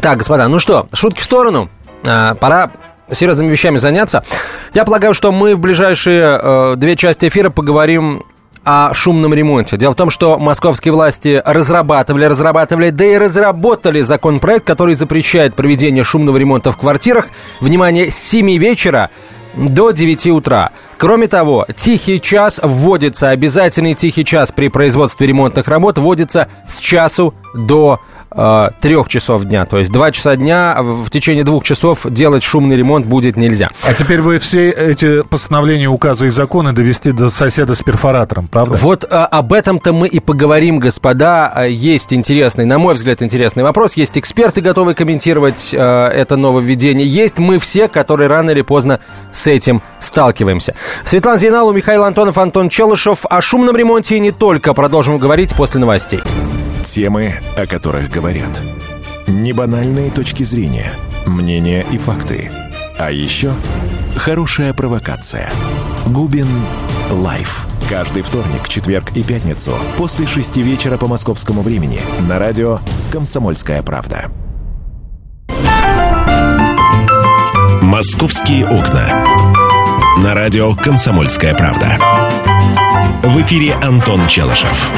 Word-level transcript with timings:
Так, 0.00 0.18
господа, 0.18 0.48
ну 0.48 0.58
что, 0.58 0.86
шутки 0.92 1.20
в 1.20 1.24
сторону. 1.24 1.68
А, 2.06 2.34
пора 2.34 2.70
серьезными 3.10 3.48
вещами 3.48 3.78
заняться. 3.78 4.22
Я 4.74 4.84
полагаю, 4.84 5.14
что 5.14 5.32
мы 5.32 5.54
в 5.54 5.60
ближайшие 5.60 6.38
э, 6.40 6.74
две 6.76 6.94
части 6.94 7.28
эфира 7.28 7.50
поговорим 7.50 8.22
о 8.64 8.92
шумном 8.92 9.32
ремонте. 9.32 9.76
Дело 9.78 9.92
в 9.92 9.96
том, 9.96 10.10
что 10.10 10.38
московские 10.38 10.92
власти 10.92 11.42
разрабатывали, 11.44 12.26
разрабатывали, 12.26 12.90
да 12.90 13.04
и 13.04 13.16
разработали 13.16 14.02
законопроект, 14.02 14.66
который 14.66 14.94
запрещает 14.94 15.54
проведение 15.54 16.04
шумного 16.04 16.36
ремонта 16.36 16.70
в 16.70 16.76
квартирах. 16.76 17.28
Внимание, 17.60 18.10
с 18.10 18.16
7 18.16 18.58
вечера 18.58 19.10
до 19.56 19.90
9 19.92 20.26
утра. 20.28 20.72
Кроме 20.98 21.28
того, 21.28 21.66
тихий 21.76 22.20
час 22.20 22.60
вводится, 22.62 23.30
обязательный 23.30 23.94
тихий 23.94 24.24
час 24.24 24.52
при 24.52 24.68
производстве 24.68 25.26
ремонтных 25.26 25.66
работ 25.68 25.96
вводится 25.96 26.48
с 26.66 26.76
часу 26.78 27.34
до 27.54 28.00
трех 28.30 29.08
часов 29.08 29.44
дня. 29.44 29.66
То 29.66 29.78
есть 29.78 29.90
два 29.90 30.10
часа 30.10 30.36
дня 30.36 30.76
в 30.80 31.10
течение 31.10 31.44
двух 31.44 31.64
часов 31.64 32.06
делать 32.08 32.42
шумный 32.42 32.76
ремонт 32.76 33.06
будет 33.06 33.36
нельзя. 33.36 33.70
А 33.86 33.94
теперь 33.94 34.20
вы 34.20 34.38
все 34.38 34.70
эти 34.70 35.22
постановления, 35.22 35.88
указы 35.88 36.26
и 36.26 36.30
законы 36.30 36.72
довести 36.72 37.12
до 37.12 37.30
соседа 37.30 37.74
с 37.74 37.82
перфоратором, 37.82 38.48
правда? 38.48 38.76
Вот 38.80 39.04
а, 39.10 39.26
об 39.26 39.52
этом-то 39.52 39.92
мы 39.92 40.08
и 40.08 40.20
поговорим, 40.20 40.78
господа. 40.78 41.50
А, 41.54 41.64
есть 41.64 42.12
интересный, 42.12 42.64
на 42.64 42.78
мой 42.78 42.94
взгляд, 42.94 43.22
интересный 43.22 43.62
вопрос. 43.62 43.94
Есть 43.94 44.18
эксперты, 44.18 44.60
готовые 44.60 44.94
комментировать 44.94 45.74
а, 45.74 46.08
это 46.08 46.36
нововведение. 46.36 47.06
Есть 47.06 47.38
мы 47.38 47.58
все, 47.58 47.88
которые 47.88 48.28
рано 48.28 48.50
или 48.50 48.62
поздно 48.62 49.00
с 49.32 49.46
этим 49.46 49.82
сталкиваемся. 50.00 50.74
Светлана 51.04 51.38
Зейналова, 51.38 51.74
Михаил 51.74 52.04
Антонов, 52.04 52.38
Антон 52.38 52.68
Челышев. 52.68 53.24
О 53.28 53.40
шумном 53.40 53.76
ремонте 53.76 54.16
и 54.16 54.20
не 54.20 54.32
только 54.32 54.74
продолжим 54.74 55.18
говорить 55.18 55.54
после 55.54 55.80
новостей. 55.80 56.20
Темы, 56.82 57.34
о 57.56 57.66
которых 57.66 58.10
говорят. 58.10 58.62
Небанальные 59.26 60.10
точки 60.10 60.44
зрения, 60.44 60.92
мнения 61.26 61.84
и 61.90 61.98
факты. 61.98 62.50
А 62.98 63.10
еще 63.10 63.52
хорошая 64.16 64.72
провокация. 64.72 65.50
Губин 66.06 66.48
Live. 67.10 67.66
Каждый 67.88 68.22
вторник, 68.22 68.68
четверг 68.68 69.12
и 69.16 69.22
пятницу 69.22 69.74
после 69.96 70.26
шести 70.26 70.62
вечера 70.62 70.96
по 70.96 71.06
московскому 71.06 71.62
времени 71.62 72.00
на 72.28 72.38
радио 72.38 72.80
«Комсомольская 73.12 73.82
правда». 73.82 74.30
«Московские 77.82 78.66
окна». 78.66 79.24
На 80.18 80.34
радио 80.34 80.74
«Комсомольская 80.74 81.54
правда». 81.54 81.98
В 83.22 83.40
эфире 83.42 83.74
Антон 83.74 84.26
Челышев. 84.28 84.90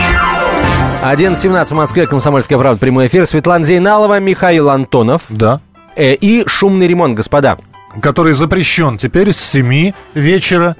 11.17 1.03 1.65
в 1.67 1.73
Москве, 1.73 2.07
Комсомольская 2.07 2.59
правда, 2.59 2.79
прямой 2.79 3.07
эфир. 3.07 3.27
Светлана 3.27 3.65
Зейналова, 3.65 4.21
Михаил 4.21 4.69
Антонов. 4.69 5.23
Да. 5.31 5.61
Э, 5.97 6.13
и 6.13 6.47
шумный 6.47 6.87
ремонт, 6.87 7.15
господа. 7.15 7.57
Который 8.03 8.35
запрещен 8.35 8.99
теперь 8.99 9.33
с 9.33 9.39
7 9.39 9.93
вечера 10.15 10.77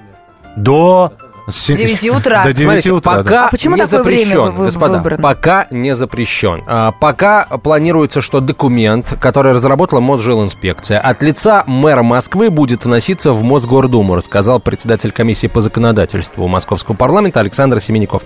до... 0.57 1.15
С 1.49 1.67
9 1.69 2.11
утра. 2.17 2.45
До 2.45 2.53
9 2.53 2.63
Смотрите, 2.63 2.93
утра, 2.93 3.13
пока 3.17 3.31
да. 3.31 3.47
А 3.47 3.51
почему 3.51 3.77
не 3.77 3.83
такое 3.83 4.03
время 4.03 4.25
запрещен, 4.27 4.55
вы- 4.55 4.65
господа, 4.67 4.99
выбрано? 4.99 5.23
пока 5.23 5.67
не 5.71 5.95
запрещен. 5.95 6.63
А, 6.69 6.93
пока 6.93 7.45
планируется, 7.47 8.21
что 8.21 8.41
документ, 8.41 9.17
который 9.21 9.53
разработала 9.53 10.01
Мосжилинспекция, 10.01 11.01
от 11.01 11.23
лица 11.23 11.65
мэра 11.67 12.03
Москвы 12.03 12.51
будет 12.51 12.85
вноситься 12.85 13.33
в 13.33 13.43
Мосгордуму, 13.43 14.15
рассказал 14.17 14.61
председатель 14.61 15.13
комиссии 15.13 15.47
по 15.47 15.63
законодательству 15.63 16.47
Московского 16.47 16.95
парламента 16.95 17.41
Александр 17.41 17.81
Семенников. 17.81 18.23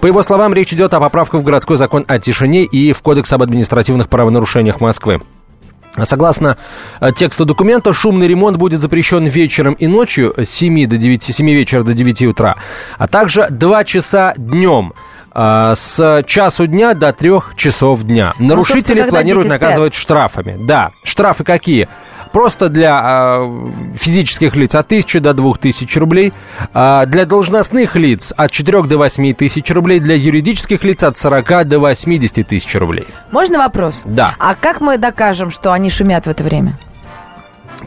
По 0.00 0.06
его 0.06 0.22
словам, 0.22 0.54
речь 0.54 0.72
идет 0.72 0.94
о 0.94 1.00
поправках 1.00 1.40
в 1.40 1.44
городской 1.44 1.76
закон 1.76 2.04
о 2.08 2.18
тишине 2.18 2.64
и 2.64 2.92
в 2.92 3.02
Кодекс 3.02 3.32
об 3.32 3.42
административных 3.42 4.08
правонарушениях 4.08 4.80
Москвы. 4.80 5.20
Согласно 6.02 6.56
э, 7.00 7.12
тексту 7.14 7.44
документа, 7.44 7.92
шумный 7.92 8.26
ремонт 8.26 8.56
будет 8.56 8.80
запрещен 8.80 9.24
вечером 9.26 9.74
и 9.74 9.86
ночью 9.86 10.34
с 10.36 10.48
7 10.48 10.88
до 10.88 10.96
9, 10.96 11.22
7 11.22 11.50
вечера 11.50 11.84
до 11.84 11.94
9 11.94 12.22
утра, 12.22 12.56
а 12.98 13.06
также 13.06 13.46
2 13.48 13.84
часа 13.84 14.34
днем 14.36 14.92
э, 15.32 15.72
с 15.76 16.24
часу 16.26 16.66
дня 16.66 16.94
до 16.94 17.12
3 17.12 17.30
часов 17.54 18.02
дня. 18.02 18.34
Нарушители 18.40 18.78
собственно, 18.78 19.00
когда 19.02 19.16
планируют 19.18 19.48
наказывать 19.48 19.94
штрафами. 19.94 20.56
Да, 20.58 20.90
штрафы 21.04 21.44
какие? 21.44 21.88
Просто 22.34 22.68
для 22.68 23.00
э, 23.00 23.96
физических 23.96 24.56
лиц 24.56 24.74
от 24.74 24.86
1000 24.86 25.20
до 25.20 25.34
2000 25.34 25.98
рублей, 26.00 26.32
а 26.72 27.06
для 27.06 27.26
должностных 27.26 27.94
лиц 27.94 28.32
от 28.36 28.50
4 28.50 28.82
до 28.82 28.98
8 28.98 29.34
тысяч 29.34 29.70
рублей, 29.70 30.00
для 30.00 30.16
юридических 30.16 30.82
лиц 30.82 31.04
от 31.04 31.16
40 31.16 31.68
до 31.68 31.78
80 31.78 32.44
тысяч 32.44 32.74
рублей. 32.74 33.06
Можно 33.30 33.58
вопрос? 33.58 34.02
Да. 34.04 34.34
А 34.40 34.56
как 34.56 34.80
мы 34.80 34.98
докажем, 34.98 35.52
что 35.52 35.72
они 35.72 35.90
шумят 35.90 36.26
в 36.26 36.28
это 36.28 36.42
время? 36.42 36.76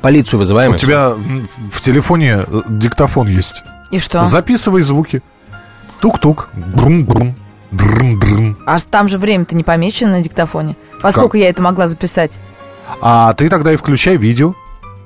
Полицию 0.01 0.39
вызываем. 0.39 0.71
У 0.71 0.77
тебя 0.77 1.11
в 1.69 1.81
телефоне 1.81 2.45
э, 2.47 2.61
диктофон 2.69 3.27
есть. 3.27 3.65
И 3.91 3.99
что? 3.99 4.23
Записывай 4.23 4.81
звуки. 4.81 5.21
Тук-тук. 5.99 6.47
Брум-брум. 6.53 7.35
Дрм-дрм. 7.71 8.59
А 8.65 8.77
там 8.79 9.09
же 9.09 9.17
время-то 9.17 9.57
не 9.57 9.65
помечено 9.65 10.11
на 10.11 10.23
диктофоне. 10.23 10.77
Поскольку 11.01 11.35
я 11.35 11.49
это 11.49 11.61
могла 11.61 11.89
записать? 11.89 12.39
А 13.01 13.33
ты 13.33 13.49
тогда 13.49 13.73
и 13.73 13.75
включай 13.75 14.15
видео. 14.17 14.53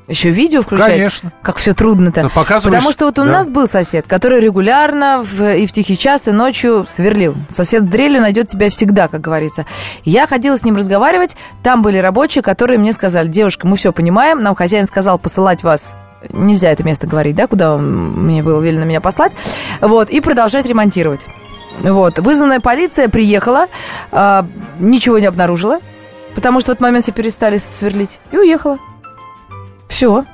Еще 0.08 0.30
видео 0.32 0.62
включать? 0.62 0.88
Конечно. 0.92 1.32
Как 1.42 1.56
все 1.58 1.74
трудно-то. 1.74 2.30
Показываешь- 2.36 2.64
Потому 2.80 2.92
что 2.92 3.06
вот 3.06 3.20
у 3.20 3.24
да. 3.24 3.32
нас 3.32 3.50
был 3.50 3.66
сосед, 3.66 4.06
который 4.08 4.42
регулярно 4.42 5.24
в- 5.24 5.56
и 5.56 5.66
в 5.66 5.72
тихий 5.72 5.98
час, 5.98 6.28
и 6.28 6.32
ночью 6.32 6.86
сверлил. 6.86 7.36
Сосед 7.50 7.84
с 7.84 7.88
дрелью 7.88 8.20
найдет 8.20 8.50
тебя 8.50 8.70
всегда, 8.70 9.08
как 9.08 9.22
говорится. 9.22 9.66
Я 10.04 10.28
ходила 10.28 10.58
с 10.58 10.64
ним 10.66 10.76
разговаривать, 10.76 11.38
там 11.64 11.82
были 11.82 11.98
рабочие, 11.98 12.42
которые 12.42 12.78
мне 12.78 12.92
сказали, 12.92 13.30
девушка, 13.30 13.66
мы 13.68 13.78
все 13.78 13.94
понимаем, 13.94 14.44
нам 14.44 14.54
хозяин 14.54 14.86
сказал 14.86 15.18
посылать 15.18 15.64
вас 15.64 15.94
Нельзя 16.30 16.70
это 16.70 16.84
место 16.84 17.08
говорить, 17.08 17.36
да, 17.36 17.48
куда 17.48 17.78
мне 17.78 18.44
было 18.44 18.62
велено 18.62 18.86
меня 18.86 19.02
послать. 19.02 19.32
Вот, 19.82 20.12
и 20.12 20.20
продолжать 20.22 20.68
ремонтировать. 20.68 21.22
Вот, 21.80 22.20
вызванная 22.20 22.60
полиция 22.60 23.08
приехала, 23.10 23.68
а, 24.12 24.46
ничего 24.78 25.18
не 25.18 25.26
обнаружила, 25.26 25.80
потому 26.36 26.60
что 26.60 26.72
в 26.72 26.74
этот 26.74 26.82
момент 26.82 27.04
все 27.04 27.12
перестали 27.12 27.58
сверлить, 27.58 28.20
и 28.32 28.38
уехала. 28.38 28.78
Все. 29.88 30.26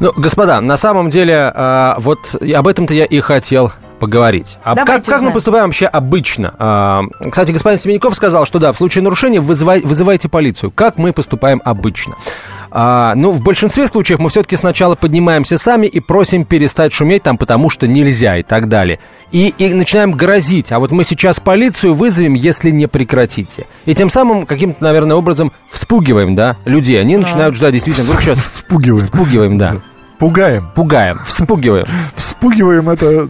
Ну, 0.00 0.12
господа, 0.16 0.60
на 0.60 0.76
самом 0.76 1.08
деле, 1.10 1.52
а, 1.54 1.96
вот 1.98 2.34
об 2.34 2.68
этом-то 2.68 2.94
я 2.94 3.04
и 3.04 3.20
хотел 3.20 3.72
поговорить. 3.98 4.58
А 4.62 4.74
Давайте 4.76 5.06
как, 5.06 5.14
как 5.16 5.22
мы 5.22 5.32
поступаем 5.32 5.66
вообще 5.66 5.86
обычно? 5.86 6.54
А, 6.58 7.02
кстати, 7.30 7.50
господин 7.50 7.78
Семенников 7.80 8.14
сказал, 8.14 8.46
что 8.46 8.60
да, 8.60 8.72
в 8.72 8.76
случае 8.76 9.02
нарушения 9.02 9.40
вызывай- 9.40 9.84
вызывайте 9.84 10.28
полицию. 10.28 10.70
Как 10.70 10.98
мы 10.98 11.12
поступаем 11.12 11.60
обычно? 11.64 12.14
А, 12.70 13.14
ну, 13.14 13.30
в 13.30 13.42
большинстве 13.42 13.86
случаев 13.86 14.18
мы 14.18 14.28
все-таки 14.28 14.56
сначала 14.56 14.94
поднимаемся 14.94 15.58
сами 15.58 15.86
и 15.86 16.00
просим 16.00 16.44
перестать 16.44 16.92
шуметь 16.92 17.22
там, 17.22 17.38
потому 17.38 17.70
что 17.70 17.86
нельзя 17.86 18.38
и 18.38 18.42
так 18.42 18.68
далее. 18.68 18.98
И, 19.32 19.54
и 19.58 19.74
начинаем 19.74 20.12
грозить. 20.12 20.72
А 20.72 20.78
вот 20.78 20.90
мы 20.90 21.04
сейчас 21.04 21.40
полицию 21.40 21.94
вызовем, 21.94 22.34
если 22.34 22.70
не 22.70 22.86
прекратите. 22.86 23.66
И 23.86 23.94
тем 23.94 24.10
самым 24.10 24.46
каким-то, 24.46 24.82
наверное, 24.82 25.16
образом 25.16 25.52
вспугиваем, 25.70 26.34
да, 26.34 26.56
людей. 26.64 27.00
Они 27.00 27.16
начинают 27.16 27.54
ждать 27.54 27.72
действительно, 27.72 28.06
вдруг 28.06 28.22
сейчас 28.22 28.38
Вспугиваем. 28.38 29.00
Вспугиваем, 29.00 29.58
да. 29.58 29.76
Пугаем. 30.18 30.68
Пугаем, 30.74 31.20
вспугиваем, 31.26 31.86
Вспугиваем 32.16 32.90
это... 32.90 33.28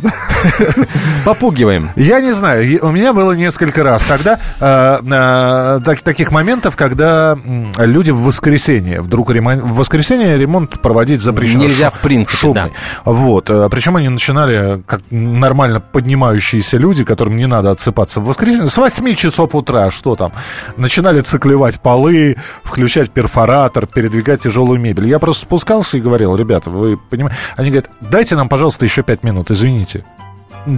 попугиваем. 1.24 1.90
Я 1.96 2.20
не 2.20 2.32
знаю, 2.32 2.78
у 2.82 2.90
меня 2.90 3.12
было 3.12 3.32
несколько 3.32 3.82
раз, 3.82 4.02
когда 4.04 4.38
э, 4.60 4.98
э, 5.02 5.80
так- 5.84 6.00
таких 6.02 6.30
моментов, 6.32 6.76
когда 6.76 7.36
люди 7.78 8.10
в 8.10 8.22
воскресенье 8.22 9.00
вдруг 9.02 9.30
ремон- 9.30 9.60
в 9.60 9.74
воскресенье 9.76 10.36
ремонт 10.38 10.80
проводить 10.80 11.20
запрещено. 11.20 11.62
Нельзя 11.64 11.90
Шу- 11.90 11.96
в 11.96 11.98
принципе, 12.00 12.36
шумный. 12.38 12.72
Вот, 13.04 13.50
э, 13.50 13.68
причем 13.70 13.96
они 13.96 14.08
начинали 14.08 14.82
как 14.86 15.00
нормально 15.10 15.80
поднимающиеся 15.80 16.78
люди, 16.78 17.04
которым 17.04 17.36
не 17.36 17.46
надо 17.46 17.70
отсыпаться 17.70 18.20
в 18.20 18.24
воскресенье, 18.26 18.68
с 18.68 18.76
8 18.76 19.14
часов 19.14 19.54
утра, 19.54 19.90
что 19.90 20.16
там, 20.16 20.32
начинали 20.76 21.20
циклевать 21.20 21.80
полы, 21.80 22.36
включать 22.64 23.10
перфоратор, 23.10 23.86
передвигать 23.86 24.42
тяжелую 24.42 24.80
мебель. 24.80 25.06
Я 25.08 25.18
просто 25.18 25.42
спускался 25.42 25.98
и 25.98 26.00
говорил, 26.00 26.34
ребята, 26.36 26.70
вы 26.78 26.96
понимаете, 26.96 27.38
они 27.56 27.70
говорят, 27.70 27.90
дайте 28.00 28.36
нам, 28.36 28.48
пожалуйста, 28.48 28.84
еще 28.84 29.02
5 29.02 29.22
минут, 29.24 29.50
извините. 29.50 30.04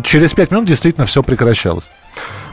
Через 0.04 0.34
пять 0.34 0.50
минут 0.50 0.66
действительно 0.66 1.06
все 1.06 1.22
прекращалось. 1.22 1.90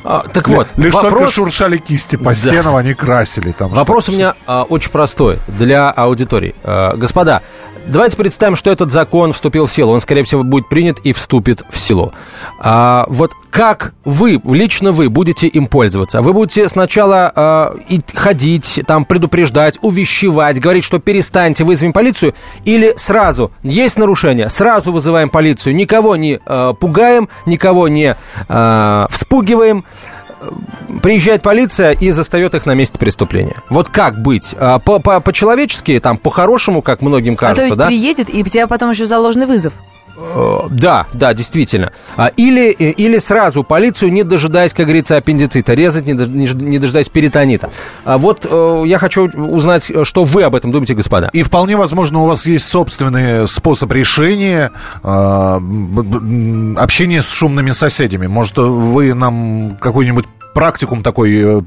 А, 0.03 0.23
так 0.31 0.47
вот, 0.47 0.67
Лишь 0.77 0.91
только 0.93 1.09
вопрос, 1.09 1.33
шуршали 1.33 1.77
кисти 1.77 2.15
по 2.15 2.29
Да. 2.29 2.33
стенам, 2.35 2.75
они 2.75 2.93
красили 2.93 3.51
там. 3.51 3.69
вопрос 3.69 4.09
у 4.09 4.13
меня 4.13 4.35
а, 4.45 4.63
очень 4.63 4.89
простой 4.91 5.39
для 5.47 5.89
аудитории. 5.89 6.55
А, 6.63 6.95
господа, 6.95 7.41
давайте 7.87 8.17
представим, 8.17 8.55
что 8.55 8.71
этот 8.71 8.91
закон 8.91 9.33
вступил 9.33 9.65
в 9.65 9.71
силу. 9.71 9.93
Он, 9.93 10.01
скорее 10.01 10.23
всего, 10.23 10.43
будет 10.43 10.69
принят 10.69 10.99
и 10.99 11.13
вступит 11.13 11.63
в 11.69 11.77
силу. 11.77 12.13
А, 12.59 13.05
вот 13.07 13.31
как 13.49 13.93
вы, 14.05 14.41
лично 14.45 14.91
вы, 14.91 15.09
будете 15.09 15.47
им 15.47 15.67
пользоваться? 15.67 16.21
Вы 16.21 16.33
будете 16.33 16.67
сначала 16.69 17.31
а, 17.35 17.75
и 17.89 18.01
ходить, 18.13 18.81
там, 18.85 19.05
предупреждать, 19.05 19.79
увещевать, 19.81 20.59
говорить, 20.59 20.83
что 20.83 20.99
перестаньте, 20.99 21.63
вызовем 21.63 21.93
полицию, 21.93 22.33
или 22.65 22.93
сразу 22.97 23.51
есть 23.63 23.97
нарушение, 23.97 24.49
сразу 24.49 24.91
вызываем 24.91 25.29
полицию, 25.29 25.75
никого 25.75 26.15
не 26.15 26.39
а, 26.45 26.73
пугаем, 26.73 27.29
никого 27.45 27.87
не 27.87 28.15
а, 28.47 29.07
вспугиваем, 29.09 29.85
приезжает 31.01 31.41
полиция 31.41 31.91
и 31.91 32.11
застает 32.11 32.53
их 32.55 32.65
на 32.65 32.73
месте 32.73 32.97
преступления. 32.97 33.55
Вот 33.69 33.89
как 33.89 34.21
быть? 34.21 34.53
А, 34.59 34.79
по- 34.79 34.99
по- 34.99 35.19
По-человечески, 35.19 35.99
там, 35.99 36.17
по-хорошему, 36.17 36.81
как 36.81 37.01
многим 37.01 37.33
а 37.33 37.35
то 37.35 37.39
кажется, 37.41 37.65
ведь 37.65 37.77
да? 37.77 37.87
приедет, 37.87 38.33
и 38.33 38.41
у 38.41 38.45
тебя 38.45 38.67
потом 38.67 38.91
еще 38.91 39.05
заложенный 39.05 39.45
вызов. 39.45 39.73
Э, 40.17 40.61
Да, 40.69 41.07
да, 41.13 41.33
действительно. 41.33 41.91
А, 42.15 42.27
Или, 42.37 42.71
э, 42.71 42.91
или 42.91 43.17
сразу 43.19 43.63
полицию, 43.63 44.11
не 44.11 44.23
дожидаясь, 44.23 44.73
как 44.73 44.85
говорится, 44.87 45.17
аппендицита, 45.17 45.73
резать, 45.73 46.05
не 46.07 46.79
дожидаясь 46.79 47.09
перитонита. 47.09 47.69
А 48.03 48.17
Вот 48.17 48.45
э, 48.49 48.83
я 48.85 48.97
хочу 48.97 49.29
узнать, 49.29 49.91
что 50.03 50.23
вы 50.23 50.43
об 50.43 50.55
этом 50.55 50.71
думаете, 50.71 50.95
господа. 50.95 51.29
И 51.33 51.43
вполне 51.43 51.77
возможно, 51.77 52.19
у 52.23 52.25
вас 52.25 52.45
есть 52.45 52.67
собственный 52.67 53.47
способ 53.47 53.91
решения 53.91 54.71
м, 55.03 56.75
общения 56.79 57.21
с 57.21 57.29
шумными 57.29 57.71
соседями. 57.71 58.27
Может, 58.27 58.57
вы 58.57 59.13
нам 59.13 59.77
какой-нибудь 59.79 60.25
практикум 60.57 61.03
такой 61.03 61.37
э, 61.39 61.61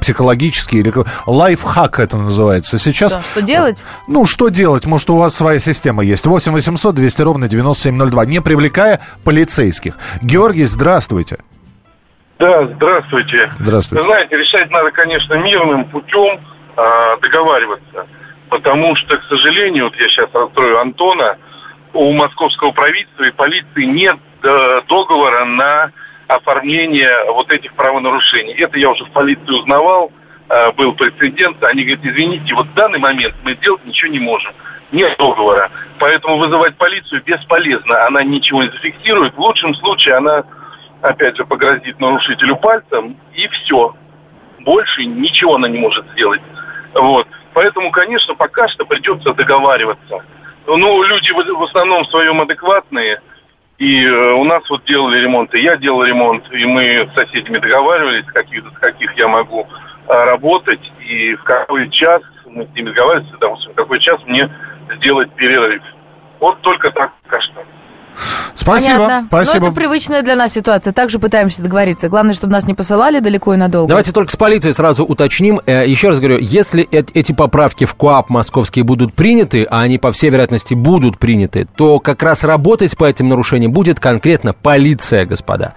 психологический 0.00 0.78
или 0.78 0.90
лайфхак 1.26 2.00
это 2.00 2.16
называется 2.16 2.78
сейчас. 2.78 3.12
Что, 3.12 3.20
что 3.20 3.42
делать? 3.42 3.84
Ну, 4.08 4.24
что 4.24 4.48
делать? 4.48 4.86
Может, 4.86 5.10
у 5.10 5.16
вас 5.16 5.36
своя 5.36 5.58
система 5.58 6.02
есть. 6.02 6.24
8 6.24 6.50
800 6.50 6.94
200 6.94 7.20
ровно 7.20 7.48
9702, 7.48 8.24
не 8.24 8.40
привлекая 8.40 9.00
полицейских. 9.26 9.98
Георгий, 10.22 10.64
здравствуйте. 10.64 11.40
Да, 12.38 12.64
здравствуйте. 12.64 13.52
Здравствуйте. 13.58 14.02
Вы 14.02 14.10
знаете, 14.10 14.36
решать 14.38 14.70
надо, 14.70 14.90
конечно, 14.90 15.34
мирным 15.34 15.84
путем 15.90 16.40
а, 16.78 17.18
договариваться. 17.18 18.06
Потому 18.48 18.96
что, 18.96 19.18
к 19.18 19.24
сожалению, 19.24 19.84
вот 19.84 19.96
я 19.96 20.08
сейчас 20.08 20.30
расстрою 20.32 20.80
Антона, 20.80 21.36
у 21.92 22.10
московского 22.12 22.70
правительства 22.70 23.24
и 23.24 23.32
полиции 23.32 23.84
нет 23.84 24.16
э, 24.42 24.80
договора 24.88 25.44
на 25.44 25.92
оформление 26.30 27.10
вот 27.32 27.50
этих 27.50 27.72
правонарушений. 27.74 28.54
Это 28.54 28.78
я 28.78 28.90
уже 28.90 29.04
в 29.04 29.10
полиции 29.10 29.50
узнавал, 29.50 30.12
э, 30.48 30.72
был 30.72 30.94
прецедент. 30.94 31.62
Они 31.64 31.82
говорят, 31.82 32.04
извините, 32.04 32.54
вот 32.54 32.66
в 32.66 32.74
данный 32.74 33.00
момент 33.00 33.34
мы 33.42 33.54
сделать 33.54 33.84
ничего 33.84 34.12
не 34.12 34.20
можем. 34.20 34.52
Нет 34.92 35.16
договора. 35.18 35.70
Поэтому 35.98 36.38
вызывать 36.38 36.76
полицию 36.76 37.22
бесполезно. 37.24 38.06
Она 38.06 38.22
ничего 38.22 38.62
не 38.62 38.70
зафиксирует. 38.70 39.34
В 39.34 39.40
лучшем 39.40 39.74
случае 39.74 40.16
она, 40.16 40.44
опять 41.02 41.36
же, 41.36 41.44
погрозит 41.44 41.98
нарушителю 41.98 42.56
пальцем, 42.56 43.16
и 43.34 43.48
все. 43.48 43.94
Больше 44.60 45.04
ничего 45.04 45.56
она 45.56 45.68
не 45.68 45.78
может 45.78 46.04
сделать. 46.12 46.42
Вот. 46.94 47.26
Поэтому, 47.54 47.90
конечно, 47.90 48.34
пока 48.34 48.68
что 48.68 48.84
придется 48.84 49.34
договариваться. 49.34 50.24
Ну, 50.66 51.02
люди 51.02 51.32
в 51.32 51.62
основном 51.64 52.04
в 52.04 52.10
своем 52.10 52.40
адекватные. 52.40 53.20
И 53.80 54.04
э, 54.04 54.32
у 54.34 54.44
нас 54.44 54.62
вот 54.68 54.84
делали 54.84 55.20
ремонт, 55.20 55.54
и 55.54 55.60
я 55.60 55.74
делал 55.78 56.04
ремонт, 56.04 56.44
и 56.52 56.66
мы 56.66 57.08
с 57.10 57.14
соседями 57.14 57.56
договаривались, 57.56 58.26
каких, 58.26 58.62
с 58.62 58.78
каких 58.78 59.16
я 59.16 59.26
могу 59.26 59.66
а, 60.06 60.26
работать, 60.26 60.92
и 61.00 61.34
в 61.34 61.42
какой 61.44 61.88
час 61.88 62.20
мы 62.44 62.66
с 62.66 62.74
ними 62.74 62.88
договаривались, 62.90 63.30
допустим, 63.40 63.72
в 63.72 63.76
какой 63.76 63.98
час 64.00 64.20
мне 64.26 64.50
сделать 64.96 65.32
перерыв. 65.32 65.82
Вот 66.40 66.60
только 66.60 66.90
так 66.90 67.12
пока. 67.22 67.40
Спасибо. 68.54 68.94
Понятно. 68.94 69.24
Спасибо. 69.28 69.60
Но 69.60 69.66
это 69.68 69.74
привычная 69.74 70.22
для 70.22 70.36
нас 70.36 70.52
ситуация. 70.52 70.92
Также 70.92 71.18
пытаемся 71.18 71.62
договориться. 71.62 72.08
Главное, 72.08 72.34
чтобы 72.34 72.52
нас 72.52 72.66
не 72.66 72.74
посылали 72.74 73.20
далеко 73.20 73.54
и 73.54 73.56
надолго. 73.56 73.88
Давайте 73.88 74.12
только 74.12 74.32
с 74.32 74.36
полицией 74.36 74.74
сразу 74.74 75.04
уточним. 75.04 75.60
Э, 75.66 75.86
Еще 75.86 76.08
раз 76.08 76.18
говорю, 76.18 76.38
если 76.40 76.86
эти 76.90 77.32
поправки 77.32 77.84
в 77.84 77.94
КОАП 77.94 78.30
московские 78.30 78.84
будут 78.84 79.14
приняты, 79.14 79.64
а 79.64 79.80
они, 79.80 79.98
по 79.98 80.12
всей 80.12 80.30
вероятности, 80.30 80.74
будут 80.74 81.18
приняты, 81.18 81.66
то 81.76 81.98
как 81.98 82.22
раз 82.22 82.44
работать 82.44 82.96
по 82.96 83.04
этим 83.04 83.28
нарушениям 83.28 83.72
будет 83.72 84.00
конкретно 84.00 84.52
полиция, 84.52 85.24
господа. 85.24 85.74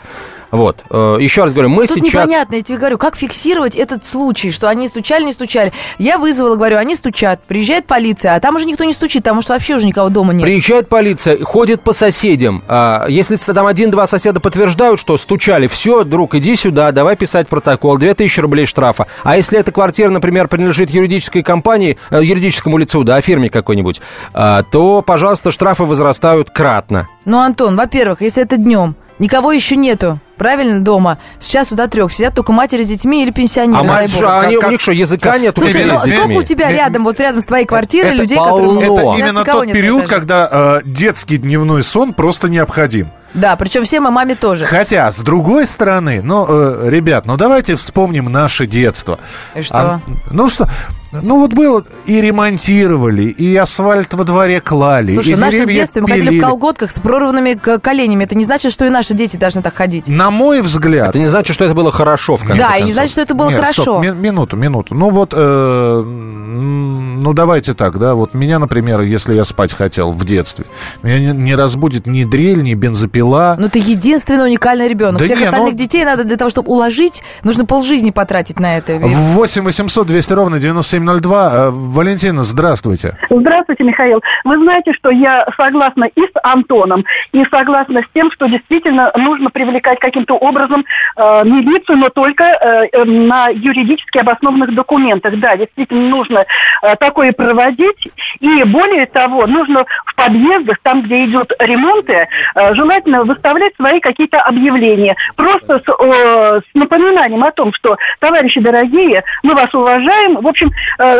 Вот. 0.53 0.83
Э, 0.91 1.17
Еще 1.19 1.43
раз 1.43 1.51
говорю, 1.51 1.69
мы 1.69 1.87
Тут 1.87 1.97
сейчас... 1.97 2.27
непонятно, 2.27 2.55
я 2.55 2.61
тебе 2.61 2.77
говорю, 2.77 2.99
как 2.99 3.15
фиксировать 3.15 3.75
этот 3.75 4.05
случай, 4.05 4.51
что 4.51 4.69
они 4.69 4.87
стучали, 4.87 5.23
не 5.23 5.33
стучали. 5.33 5.73
Я 5.97 6.19
вызвала, 6.19 6.55
говорю, 6.55 6.77
они 6.77 6.93
стучат, 6.95 7.41
приезжает 7.43 7.87
полиция, 7.87 8.35
а 8.35 8.39
там 8.39 8.55
уже 8.55 8.65
никто 8.65 8.83
не 8.83 8.93
стучит, 8.93 9.23
потому 9.23 9.41
что 9.41 9.53
вообще 9.53 9.73
уже 9.73 9.87
никого 9.87 10.09
дома 10.09 10.31
нет. 10.31 10.45
Приезжает 10.45 10.89
полиция, 10.89 11.43
ходит 11.43 11.81
по 11.81 11.91
соседям. 11.91 12.63
А, 12.67 13.07
Если 13.07 13.35
там 13.35 13.65
один-два 13.65 14.05
соседа 14.05 14.39
подтверждают, 14.39 14.99
что 14.99 15.17
стучали, 15.17 15.65
все, 15.65 16.03
друг, 16.03 16.35
иди 16.35 16.55
сюда, 16.55 16.91
давай 16.91 17.15
писать 17.15 17.47
протокол, 17.47 17.97
2000 17.97 18.39
рублей 18.39 18.67
штрафа. 18.67 19.07
А 19.23 19.35
если 19.35 19.57
эта 19.57 19.71
квартира, 19.71 20.11
например, 20.11 20.47
принадлежит 20.47 20.91
юридической 20.91 21.41
компании, 21.41 21.97
э, 22.11 22.23
юридическому 22.23 22.77
лицу, 22.77 23.03
да, 23.03 23.19
фирме 23.21 23.49
какой-нибудь, 23.49 24.01
а, 24.33 24.61
то, 24.61 25.01
пожалуйста, 25.01 25.51
штрафы 25.51 25.85
возрастают 25.85 26.51
кратно. 26.51 27.07
Ну, 27.25 27.39
Антон, 27.39 27.75
во-первых, 27.75 28.21
если 28.21 28.43
это 28.43 28.57
днем, 28.57 28.95
никого 29.19 29.51
еще 29.51 29.75
нету, 29.75 30.19
правильно, 30.37 30.81
дома, 30.81 31.19
с 31.39 31.47
часу 31.47 31.75
до 31.75 31.87
трех 31.87 32.11
сидят 32.11 32.35
только 32.35 32.51
матери 32.51 32.83
с 32.83 32.87
детьми 32.87 33.23
или 33.23 33.31
пенсионеры, 33.31 33.79
а 33.79 33.83
мать, 33.83 34.11
же, 34.11 34.25
а 34.25 34.41
они- 34.41 34.57
Как- 34.57 34.67
у 34.69 34.71
них 34.71 34.81
что, 34.81 34.91
языка 34.91 35.37
нет 35.37 35.57
у 35.57 35.61
Слушай, 35.61 35.85
ну, 35.85 35.97
с 35.97 36.01
сколько 36.01 36.31
у 36.33 36.43
тебя 36.43 36.71
рядом, 36.71 37.03
вот 37.03 37.19
рядом 37.19 37.41
с 37.41 37.45
твоей 37.45 37.65
квартирой, 37.65 38.11
это 38.11 38.21
людей, 38.21 38.37
полно. 38.37 38.79
которые... 38.79 38.93
Это 39.13 39.19
именно 39.19 39.43
тот 39.45 39.65
нет 39.65 39.75
период, 39.75 40.07
когда 40.07 40.49
э, 40.51 40.81
детский 40.85 41.37
дневной 41.37 41.83
сон 41.83 42.13
просто 42.13 42.49
необходим. 42.49 43.09
Да, 43.33 43.55
причем 43.55 43.83
всем 43.83 44.07
и 44.07 44.11
маме 44.11 44.35
тоже. 44.35 44.65
Хотя, 44.65 45.11
с 45.11 45.21
другой 45.21 45.65
стороны, 45.65 46.21
ну, 46.23 46.45
э, 46.47 46.89
ребят, 46.89 47.25
ну 47.25 47.35
давайте 47.35 47.75
вспомним 47.75 48.31
наше 48.31 48.67
детство. 48.67 49.17
И 49.55 49.61
что? 49.63 49.75
А, 49.75 50.01
ну 50.29 50.49
что, 50.49 50.69
ну, 51.13 51.19
ну 51.21 51.39
вот 51.39 51.53
было 51.53 51.83
и 52.07 52.19
ремонтировали, 52.21 53.23
и 53.23 53.55
асфальт 53.55 54.13
во 54.15 54.23
дворе 54.23 54.59
клали. 54.61 55.13
Слушай, 55.13 55.33
и 55.33 55.35
в 55.35 55.39
нашем 55.39 55.67
детстве 55.67 56.01
мы 56.01 56.07
пилили. 56.07 56.25
ходили 56.25 56.39
в 56.39 56.43
колготках 56.43 56.91
с 56.91 56.95
прорванными 56.95 57.59
э, 57.63 57.79
коленями. 57.79 58.23
Это 58.23 58.35
не 58.35 58.43
значит, 58.43 58.71
что 58.71 58.85
и 58.85 58.89
наши 58.89 59.13
дети 59.13 59.37
должны 59.37 59.61
так 59.61 59.75
ходить. 59.75 60.07
На 60.07 60.31
мой 60.31 60.61
взгляд... 60.61 61.09
Это 61.09 61.19
не 61.19 61.27
значит, 61.27 61.53
что 61.53 61.65
это 61.65 61.75
было 61.75 61.91
хорошо, 61.91 62.35
в 62.37 62.41
конце 62.41 62.57
Да, 62.57 62.69
концов. 62.69 62.83
и 62.83 62.87
не 62.87 62.93
значит, 62.93 63.11
что 63.11 63.21
это 63.21 63.35
было 63.35 63.49
Нет, 63.49 63.59
хорошо. 63.59 63.81
Стоп, 63.83 64.03
минуту, 64.03 64.57
минуту. 64.57 64.95
Ну 64.95 65.09
вот, 65.09 65.33
э, 65.35 66.03
ну 66.03 67.33
давайте 67.33 67.73
так, 67.73 67.99
да, 67.99 68.15
вот 68.15 68.33
меня, 68.33 68.57
например, 68.57 69.01
если 69.01 69.35
я 69.35 69.43
спать 69.43 69.71
хотел 69.71 70.11
в 70.11 70.25
детстве, 70.25 70.65
меня 71.03 71.19
не, 71.19 71.39
не 71.39 71.55
разбудит 71.55 72.07
ни 72.07 72.23
дрель, 72.23 72.63
ни 72.63 72.73
бензопила. 72.73 73.55
Ну 73.59 73.69
ты 73.69 73.79
единственный 73.79 74.45
уникальный 74.45 74.87
ребенок. 74.87 75.19
Да 75.19 75.25
Всех 75.25 75.39
не, 75.39 75.45
остальных 75.45 75.73
ну... 75.73 75.77
детей 75.77 76.05
надо 76.05 76.23
для 76.23 76.37
того, 76.37 76.49
чтобы 76.49 76.71
уложить, 76.71 77.21
нужно 77.43 77.65
полжизни 77.65 78.09
потратить 78.09 78.59
на 78.59 78.77
это. 78.77 78.97
8 78.97 79.63
800 79.63 80.07
200 80.07 80.33
ровно 80.33 80.59
97 80.59 81.02
7.02. 81.03 81.33
Э, 81.33 81.69
Валентина, 81.71 82.43
здравствуйте. 82.43 83.17
Здравствуйте, 83.29 83.83
Михаил. 83.83 84.21
Вы 84.43 84.57
знаете, 84.57 84.93
что 84.93 85.09
я 85.09 85.45
согласна 85.57 86.05
и 86.05 86.21
с 86.21 86.31
Антоном, 86.43 87.05
и 87.31 87.43
согласна 87.51 88.01
с 88.01 88.05
тем, 88.13 88.31
что 88.31 88.47
действительно 88.47 89.11
нужно 89.17 89.49
привлекать 89.49 89.99
каким-то 89.99 90.35
образом 90.35 90.85
э, 91.15 91.41
милицию, 91.45 91.97
но 91.97 92.09
только 92.09 92.43
э, 92.43 92.87
эм, 92.93 93.27
на 93.27 93.49
юридически 93.49 94.19
обоснованных 94.19 94.73
документах. 94.73 95.39
Да, 95.39 95.57
действительно 95.57 96.09
нужно 96.09 96.45
э, 96.81 96.95
такое 96.97 97.31
проводить. 97.33 98.07
И 98.39 98.63
более 98.63 99.05
того, 99.07 99.47
нужно 99.47 99.85
в 100.05 100.15
подъездах, 100.15 100.77
там, 100.83 101.01
где 101.03 101.25
идут 101.25 101.51
ремонты, 101.59 102.27
э, 102.55 102.75
желательно 102.75 103.23
выставлять 103.23 103.75
свои 103.75 103.99
какие-то 103.99 104.39
объявления. 104.41 105.15
Просто 105.35 105.79
с, 105.79 105.89
э, 105.89 106.61
с 106.61 106.75
напоминанием 106.75 107.43
о 107.43 107.51
том, 107.51 107.73
что, 107.73 107.97
товарищи 108.19 108.59
дорогие, 108.59 109.23
мы 109.43 109.53
вас 109.53 109.73
уважаем. 109.73 110.35
В 110.35 110.47
общем, 110.47 110.71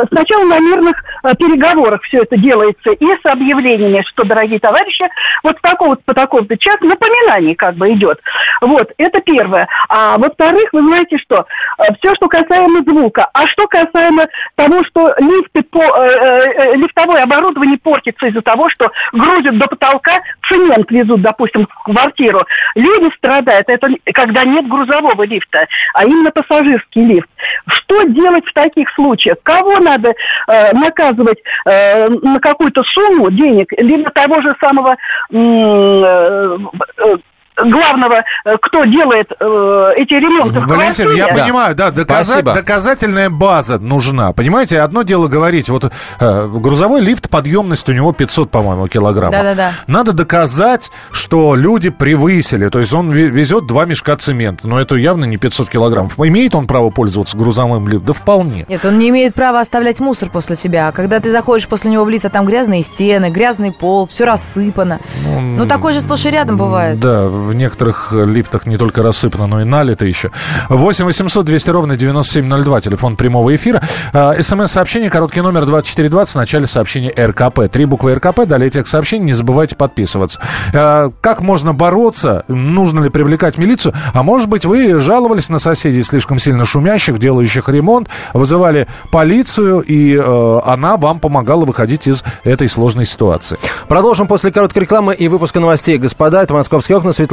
сначала 0.07 0.43
на 0.43 0.59
мирных 0.59 1.03
э, 1.23 1.35
переговорах 1.35 2.01
все 2.03 2.19
это 2.19 2.37
делается 2.37 2.91
и 2.91 3.05
с 3.05 3.25
объявлениями, 3.25 4.03
что, 4.07 4.23
дорогие 4.23 4.59
товарищи, 4.59 5.05
вот 5.43 5.59
такого 5.61 5.95
по 5.95 6.13
такого-то 6.13 6.57
час 6.57 6.79
напоминание 6.81 7.55
как 7.55 7.75
бы 7.75 7.91
идет. 7.93 8.19
Вот, 8.61 8.91
это 8.97 9.21
первое. 9.21 9.67
А 9.89 10.17
во-вторых, 10.17 10.69
вы 10.73 10.81
знаете 10.81 11.17
что, 11.17 11.45
все, 11.99 12.15
что 12.15 12.27
касаемо 12.27 12.83
звука, 12.83 13.29
а 13.33 13.47
что 13.47 13.67
касаемо 13.67 14.27
того, 14.55 14.83
что 14.83 15.13
лифты 15.17 15.63
по, 15.63 15.81
э, 15.81 16.73
э, 16.73 16.75
лифтовое 16.75 17.23
оборудование 17.23 17.77
портится 17.77 18.27
из-за 18.27 18.41
того, 18.41 18.69
что 18.69 18.91
грузят 19.11 19.57
до 19.57 19.67
потолка, 19.67 20.21
цемент 20.47 20.89
везут, 20.91 21.21
допустим, 21.21 21.67
в 21.67 21.83
квартиру. 21.83 22.45
Люди 22.75 23.13
страдают, 23.15 23.69
это 23.69 23.87
когда 24.13 24.43
нет 24.43 24.67
грузового 24.67 25.23
лифта, 25.23 25.67
а 25.93 26.05
именно 26.05 26.31
пассажирский 26.31 27.05
лифт. 27.05 27.29
Что 27.67 28.03
делать 28.03 28.45
в 28.45 28.53
таких 28.53 28.89
случаях? 28.91 29.37
Кого 29.43 29.79
надо 29.79 30.13
э, 30.47 30.73
наказывать 30.73 31.39
э, 31.65 32.09
на 32.09 32.39
какую-то 32.39 32.83
сумму 32.83 33.31
денег, 33.31 33.71
либо 33.77 34.09
того 34.11 34.41
же 34.41 34.55
самого 34.59 34.97
э, 35.31 36.57
э, 36.97 37.17
главного, 37.57 38.23
э, 38.45 38.55
кто 38.61 38.85
делает 38.85 39.27
э, 39.39 39.91
эти 39.97 40.13
ремонты 40.13 40.59
в 40.59 40.67
Валентин, 40.67 41.11
я 41.15 41.27
понимаю, 41.27 41.75
да, 41.75 41.91
доказа- 41.91 42.23
Спасибо. 42.33 42.53
доказательная 42.53 43.29
база 43.29 43.79
нужна. 43.79 44.33
Понимаете, 44.33 44.79
одно 44.81 45.03
дело 45.03 45.27
говорить, 45.27 45.69
вот 45.69 45.91
э, 46.19 46.47
грузовой 46.47 47.01
лифт, 47.01 47.29
подъемность 47.29 47.87
у 47.89 47.93
него 47.93 48.11
500, 48.13 48.49
по-моему, 48.51 48.87
килограммов. 48.87 49.31
Да-да-да. 49.37 49.71
Надо 49.87 50.13
доказать, 50.13 50.91
что 51.11 51.55
люди 51.55 51.89
превысили. 51.89 52.69
То 52.69 52.79
есть 52.79 52.93
он 52.93 53.11
ве- 53.11 53.27
везет 53.29 53.67
два 53.67 53.85
мешка 53.85 54.15
цемента. 54.15 54.67
Но 54.67 54.79
это 54.79 54.95
явно 54.95 55.25
не 55.25 55.37
500 55.37 55.69
килограммов. 55.69 56.19
Имеет 56.19 56.55
он 56.55 56.67
право 56.67 56.89
пользоваться 56.89 57.37
грузовым 57.37 57.87
лифтом? 57.87 58.05
Да 58.07 58.13
вполне. 58.13 58.65
Нет, 58.67 58.83
он 58.85 58.97
не 58.97 59.09
имеет 59.09 59.33
права 59.33 59.59
оставлять 59.59 59.99
мусор 59.99 60.29
после 60.29 60.55
себя. 60.55 60.87
А 60.87 60.91
когда 60.91 61.19
ты 61.19 61.31
заходишь 61.31 61.67
после 61.67 61.91
него 61.91 62.03
в 62.03 62.09
лифт, 62.09 62.25
а 62.25 62.29
там 62.29 62.45
гразные 62.45 62.83
стены, 62.83 63.29
грязный 63.29 63.71
пол, 63.71 64.07
все 64.07 64.25
рассыпано. 64.25 64.99
Ну, 65.41 65.65
такое 65.67 65.93
же 65.93 66.01
сплошь 66.01 66.25
и 66.25 66.29
рядом 66.29 66.57
бывает. 66.57 66.99
Да, 66.99 67.27
в 67.43 67.53
некоторых 67.53 68.11
лифтах 68.11 68.65
не 68.65 68.77
только 68.77 69.03
рассыпано, 69.03 69.47
но 69.47 69.61
и 69.61 69.63
налито 69.63 70.05
еще. 70.05 70.31
8 70.69 71.05
800 71.05 71.45
200 71.45 71.69
ровно 71.69 71.95
9702, 71.95 72.81
телефон 72.81 73.15
прямого 73.15 73.55
эфира. 73.55 73.81
А, 74.13 74.33
СМС-сообщение, 74.39 75.09
короткий 75.09 75.41
номер 75.41 75.65
2420, 75.65 76.33
в 76.33 76.37
начале 76.37 76.67
сообщения 76.67 77.13
РКП. 77.15 77.69
Три 77.71 77.85
буквы 77.85 78.15
РКП, 78.15 78.45
далее 78.45 78.69
текст 78.69 78.91
сообщения, 78.91 79.25
не 79.25 79.33
забывайте 79.33 79.75
подписываться. 79.75 80.39
А, 80.73 81.11
как 81.21 81.41
можно 81.41 81.73
бороться? 81.73 82.45
Нужно 82.47 83.03
ли 83.03 83.09
привлекать 83.09 83.57
милицию? 83.57 83.93
А 84.13 84.23
может 84.23 84.49
быть, 84.49 84.65
вы 84.65 84.99
жаловались 84.99 85.49
на 85.49 85.59
соседей 85.59 86.01
слишком 86.03 86.39
сильно 86.39 86.65
шумящих, 86.65 87.19
делающих 87.19 87.69
ремонт, 87.69 88.07
вызывали 88.33 88.87
полицию, 89.11 89.81
и 89.81 90.15
э, 90.15 90.59
она 90.65 90.97
вам 90.97 91.19
помогала 91.19 91.65
выходить 91.65 92.07
из 92.07 92.23
этой 92.43 92.69
сложной 92.69 93.05
ситуации. 93.05 93.57
Продолжим 93.87 94.27
после 94.27 94.51
короткой 94.51 94.83
рекламы 94.83 95.13
и 95.13 95.27
выпуска 95.27 95.59
новостей. 95.59 95.97
Господа, 95.97 96.41
это 96.41 96.53
«Московские 96.53 96.97
окна», 96.97 97.11
Светлана 97.11 97.32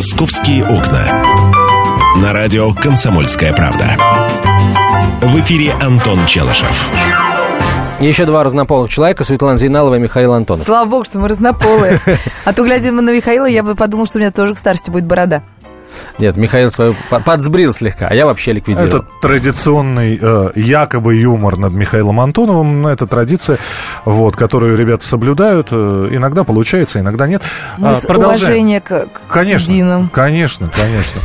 «Московские 0.00 0.64
окна». 0.64 1.22
На 2.22 2.32
радио 2.32 2.72
«Комсомольская 2.72 3.52
правда». 3.52 3.98
В 5.20 5.38
эфире 5.40 5.74
Антон 5.74 6.24
Челышев. 6.24 6.88
Еще 8.00 8.24
два 8.24 8.42
разнополых 8.42 8.90
человека, 8.90 9.24
Светлана 9.24 9.58
Зейналова 9.58 9.96
и 9.96 9.98
Михаил 9.98 10.32
Антонов. 10.32 10.64
Слава 10.64 10.88
богу, 10.88 11.04
что 11.04 11.18
мы 11.18 11.28
разнополые. 11.28 12.00
А 12.46 12.54
то, 12.54 12.64
глядя 12.64 12.92
на 12.92 13.10
Михаила, 13.10 13.44
я 13.44 13.62
бы 13.62 13.74
подумал, 13.74 14.06
что 14.06 14.16
у 14.16 14.20
меня 14.22 14.30
тоже 14.30 14.54
к 14.54 14.56
старости 14.56 14.88
будет 14.88 15.04
борода. 15.04 15.42
Нет, 16.18 16.36
Михаил 16.36 16.70
свою 16.70 16.94
подсбрил 17.24 17.72
слегка, 17.72 18.08
а 18.08 18.14
я 18.14 18.26
вообще 18.26 18.52
ликвидировал. 18.52 18.88
Это 18.88 19.06
традиционный 19.20 20.18
э, 20.20 20.50
якобы 20.54 21.14
юмор 21.14 21.56
над 21.56 21.72
Михаилом 21.72 22.20
Антоновым. 22.20 22.86
Это 22.86 23.06
традиция, 23.06 23.58
вот, 24.04 24.36
которую 24.36 24.76
ребята 24.76 25.04
соблюдают. 25.04 25.68
Э, 25.70 26.08
иногда 26.10 26.44
получается, 26.44 27.00
иногда 27.00 27.26
нет. 27.26 27.42
Ну, 27.78 27.94
с 27.94 28.04
уважение 28.04 28.80
к, 28.80 29.06
к 29.06 29.20
конечно, 29.28 29.66
сединам. 29.66 30.08
Конечно, 30.08 30.70
конечно. 30.74 31.20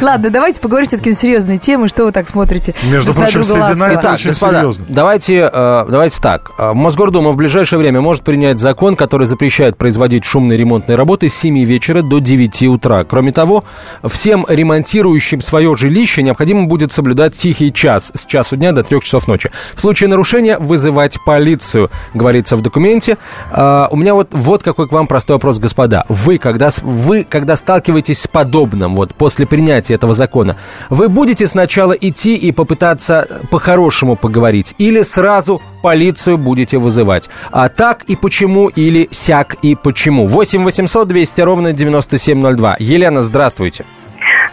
Ладно, 0.00 0.30
давайте 0.30 0.60
поговорим 0.60 0.86
все-таки 0.86 1.10
на 1.10 1.16
серьезные 1.16 1.58
темы. 1.58 1.88
Что 1.88 2.04
вы 2.04 2.12
так 2.12 2.28
смотрите? 2.28 2.74
Между 2.84 3.14
прочим, 3.14 3.42
седина 3.42 3.84
это 3.84 4.12
очень 4.12 4.32
серьезно. 4.32 4.86
Давайте, 4.88 5.50
э, 5.52 5.86
давайте 5.88 6.20
так. 6.20 6.52
Э, 6.58 6.72
Мосгордума 6.72 7.32
в 7.32 7.36
ближайшее 7.36 7.78
время 7.78 8.00
может 8.00 8.22
принять 8.22 8.58
закон, 8.58 8.96
который 8.96 9.26
запрещает 9.26 9.76
производить 9.76 10.24
шумные 10.24 10.56
ремонтные 10.56 10.96
работы 10.96 11.28
с 11.28 11.34
7 11.34 11.64
вечера 11.64 12.02
до 12.02 12.20
9 12.20 12.62
утра. 12.68 13.04
Кроме 13.04 13.32
того, 13.32 13.64
всем 14.04 14.46
ремонтирующим 14.48 15.40
свое 15.40 15.76
жилище 15.76 16.22
необходимо 16.22 16.64
будет 16.64 16.92
соблюдать 16.92 17.34
тихий 17.34 17.72
час 17.72 18.12
с 18.14 18.24
часу 18.24 18.56
дня 18.56 18.72
до 18.72 18.84
3 18.84 19.00
часов 19.00 19.26
ночи. 19.26 19.50
В 19.74 19.80
случае 19.80 20.08
нарушения 20.08 20.58
вызывать 20.58 21.18
полицию, 21.24 21.90
говорится 22.14 22.56
в 22.56 22.62
документе. 22.62 23.18
А, 23.50 23.88
у 23.90 23.96
меня 23.96 24.14
вот, 24.14 24.28
вот 24.32 24.62
какой 24.62 24.88
к 24.88 24.92
вам 24.92 25.06
простой 25.06 25.36
вопрос, 25.36 25.58
господа. 25.58 26.04
Вы 26.08 26.38
когда, 26.38 26.70
вы, 26.82 27.24
когда 27.28 27.56
сталкиваетесь 27.56 28.22
с 28.22 28.28
подобным, 28.28 28.94
вот 28.94 29.14
после 29.14 29.46
принятия 29.46 29.87
этого 29.94 30.14
закона, 30.14 30.56
вы 30.90 31.08
будете 31.08 31.46
сначала 31.46 31.92
идти 31.92 32.34
и 32.34 32.52
попытаться 32.52 33.26
по-хорошему 33.50 34.16
поговорить 34.16 34.74
или 34.78 35.02
сразу 35.02 35.60
полицию 35.82 36.38
будете 36.38 36.78
вызывать? 36.78 37.30
А 37.50 37.68
так 37.68 38.04
и 38.04 38.16
почему 38.16 38.68
или 38.68 39.08
сяк 39.10 39.56
и 39.62 39.74
почему? 39.74 40.26
8 40.26 40.64
800 40.64 41.08
200 41.08 41.40
ровно 41.40 41.72
9702. 41.72 42.76
Елена, 42.78 43.22
здравствуйте. 43.22 43.84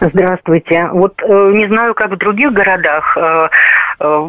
Здравствуйте. 0.00 0.88
Вот 0.92 1.14
э, 1.22 1.52
не 1.54 1.66
знаю, 1.66 1.94
как 1.94 2.10
в 2.10 2.16
других 2.16 2.52
городах 2.52 3.16
э, 3.16 3.48
э, 4.00 4.28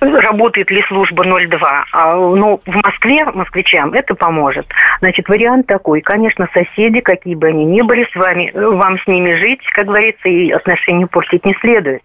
работает 0.00 0.70
ли 0.70 0.82
служба 0.88 1.24
02, 1.24 1.84
а, 1.92 2.16
но 2.16 2.60
в 2.64 2.74
Москве 2.74 3.24
москвичам 3.24 3.92
это 3.94 4.14
поможет. 4.14 4.66
Значит, 5.00 5.28
вариант 5.28 5.66
такой. 5.66 6.00
Конечно, 6.00 6.48
соседи, 6.52 7.00
какие 7.00 7.34
бы 7.34 7.48
они 7.48 7.64
ни 7.64 7.82
были 7.82 8.06
с 8.12 8.14
вами, 8.14 8.52
вам 8.54 8.98
с 8.98 9.06
ними 9.06 9.34
жить, 9.34 9.60
как 9.74 9.86
говорится, 9.86 10.28
и 10.28 10.50
отношения 10.50 11.06
портить 11.06 11.44
не 11.44 11.54
следует. 11.60 12.02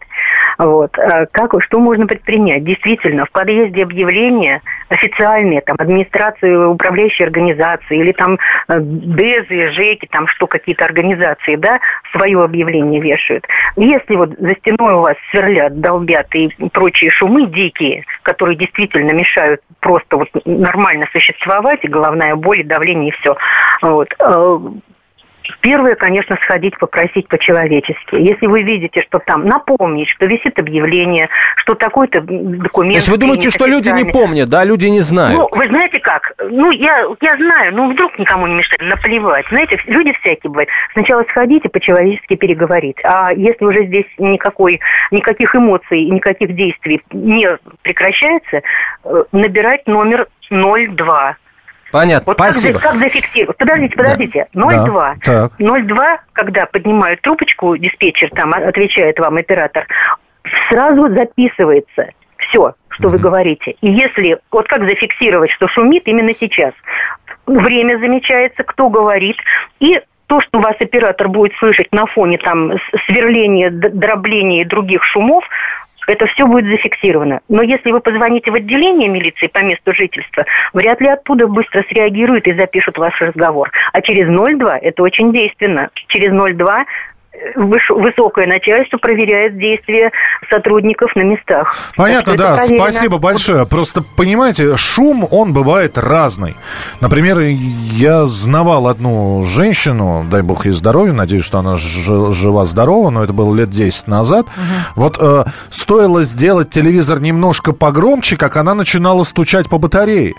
Вот. 0.57 0.97
А 0.97 1.25
Как, 1.27 1.53
что 1.63 1.79
можно 1.79 2.07
предпринять? 2.07 2.63
Действительно, 2.63 3.25
в 3.25 3.31
подъезде 3.31 3.83
объявления 3.83 4.61
официальные, 4.89 5.61
там, 5.61 5.75
администрации, 5.79 6.53
управляющие 6.53 7.25
организации 7.25 7.99
или 7.99 8.11
там 8.11 8.37
ДЭЗы, 8.67 9.71
ЖЭКи, 9.71 10.07
там 10.11 10.27
что, 10.27 10.47
какие-то 10.47 10.85
организации, 10.85 11.55
да, 11.55 11.79
свое 12.11 12.43
объявление 12.43 13.01
вешают. 13.03 13.45
Если 13.75 14.15
вот 14.15 14.31
за 14.37 14.55
стеной 14.55 14.93
у 14.93 15.01
вас 15.01 15.15
сверлят, 15.31 15.79
долбят 15.79 16.33
и 16.33 16.49
прочие 16.71 17.11
шумы 17.11 17.45
дикие, 17.47 18.05
которые 18.23 18.57
действительно 18.57 19.11
мешают 19.11 19.61
просто 19.79 20.17
вот 20.17 20.29
нормально 20.45 21.07
существовать, 21.11 21.83
и 21.83 21.87
головная 21.87 22.35
боль, 22.35 22.61
и 22.61 22.63
давление, 22.63 23.09
и 23.09 23.15
все, 23.19 23.35
вот, 23.81 24.13
э, 24.17 24.59
Первое, 25.61 25.95
конечно, 25.95 26.37
сходить 26.43 26.77
попросить 26.77 27.27
по-человечески. 27.27 28.15
Если 28.15 28.47
вы 28.47 28.63
видите, 28.63 29.01
что 29.01 29.19
там 29.19 29.45
напомнить, 29.45 30.09
что 30.09 30.25
висит 30.25 30.57
объявление, 30.59 31.29
что 31.57 31.75
такой-то 31.75 32.21
документ... 32.21 32.93
То 32.93 32.97
есть 32.97 33.09
вы 33.09 33.17
думаете, 33.17 33.49
что 33.49 33.65
люди 33.65 33.89
не 33.89 34.05
помнят, 34.05 34.49
да, 34.49 34.63
люди 34.63 34.87
не 34.87 35.01
знают? 35.01 35.37
Ну, 35.37 35.49
вы 35.51 35.67
знаете 35.67 35.99
как? 35.99 36.33
Ну, 36.49 36.71
я, 36.71 37.05
я 37.21 37.37
знаю, 37.37 37.75
ну, 37.75 37.91
вдруг 37.91 38.17
никому 38.19 38.47
не 38.47 38.55
мешает, 38.55 38.81
наплевать. 38.81 39.45
Знаете, 39.49 39.77
люди 39.87 40.13
всякие 40.21 40.49
бывают. 40.49 40.69
Сначала 40.93 41.23
сходите 41.29 41.69
по-человечески 41.69 42.35
переговорить. 42.35 42.97
А 43.03 43.33
если 43.33 43.65
уже 43.65 43.85
здесь 43.85 44.05
никакой, 44.17 44.79
никаких 45.11 45.55
эмоций 45.55 46.05
никаких 46.05 46.55
действий 46.55 47.01
не 47.11 47.57
прекращается, 47.81 48.61
э, 49.03 49.23
набирать 49.31 49.87
номер 49.87 50.27
02. 50.49 51.35
Понятно, 51.93 52.23
Вот 52.25 52.37
спасибо. 52.37 52.79
Как, 52.79 52.93
как 52.93 52.99
зафиксировать? 53.01 53.55
Подождите, 53.55 53.95
подождите. 53.95 54.47
02. 54.55 55.15
так. 55.23 55.51
02, 55.59 56.19
когда 56.33 56.65
поднимают 56.65 57.21
трубочку, 57.21 57.77
диспетчер 57.77 58.31
там 58.31 58.51
отвечает 58.51 59.19
вам 59.19 59.37
оператор, 59.37 59.85
сразу 60.69 61.07
записывается 61.13 62.09
все, 62.37 62.73
что 62.89 63.09
вы 63.09 63.19
говорите. 63.19 63.75
И 63.81 63.91
если, 63.91 64.39
вот 64.51 64.67
как 64.67 64.81
зафиксировать, 64.85 65.51
что 65.51 65.67
шумит 65.67 66.07
именно 66.07 66.33
сейчас? 66.33 66.73
Время 67.45 67.99
замечается, 67.99 68.63
кто 68.63 68.89
говорит, 68.89 69.37
и 69.79 70.01
то, 70.25 70.41
что 70.41 70.57
вас 70.57 70.75
оператор 70.79 71.29
будет 71.29 71.53
слышать 71.59 71.91
на 71.91 72.07
фоне 72.07 72.39
там 72.39 72.71
сверления, 73.05 73.69
дробления 73.69 74.61
и 74.61 74.65
других 74.65 75.03
шумов, 75.03 75.45
это 76.07 76.25
все 76.27 76.45
будет 76.45 76.65
зафиксировано. 76.65 77.41
Но 77.49 77.61
если 77.61 77.91
вы 77.91 77.99
позвоните 77.99 78.51
в 78.51 78.55
отделение 78.55 79.09
милиции 79.09 79.47
по 79.47 79.59
месту 79.59 79.93
жительства, 79.93 80.45
вряд 80.73 81.01
ли 81.01 81.07
оттуда 81.07 81.47
быстро 81.47 81.83
среагируют 81.89 82.47
и 82.47 82.53
запишут 82.53 82.97
ваш 82.97 83.19
разговор. 83.21 83.71
А 83.91 84.01
через 84.01 84.27
02 84.27 84.77
это 84.79 85.03
очень 85.03 85.31
действенно. 85.31 85.89
Через 86.07 86.31
02 86.31 86.81
э, 86.81 86.85
выш- 86.85 87.12
высокое 87.55 88.47
начальство 88.47 88.97
проверяет 88.97 89.57
действия 89.57 90.11
сотрудников 90.49 91.15
на 91.15 91.21
местах. 91.21 91.75
Понятно, 91.95 92.35
да, 92.35 92.55
проверено. 92.55 92.83
спасибо 92.83 93.17
большое. 93.17 93.65
Просто, 93.65 94.03
понимаете, 94.03 94.75
шум, 94.77 95.27
он 95.29 95.53
бывает 95.53 95.97
разный. 95.97 96.55
Например, 97.01 97.39
я 97.39 98.25
знавал 98.25 98.87
одну 98.87 99.43
женщину, 99.43 100.25
дай 100.29 100.41
бог 100.41 100.65
ей 100.65 100.73
здоровья, 100.73 101.13
надеюсь, 101.13 101.45
что 101.45 101.59
она 101.59 101.75
жива-здорова, 101.77 103.09
но 103.09 103.23
это 103.23 103.33
было 103.33 103.53
лет 103.55 103.69
10 103.69 104.07
назад. 104.07 104.47
Вот 104.95 105.17
э, 105.19 105.45
стоило 105.69 106.23
сделать 106.23 106.69
телевизор 106.69 107.19
немножко 107.21 107.73
погромче, 107.73 108.37
как 108.37 108.57
она 108.57 108.73
начинала 108.73 109.23
стучать 109.23 109.69
по 109.69 109.77
батарее. 109.77 110.33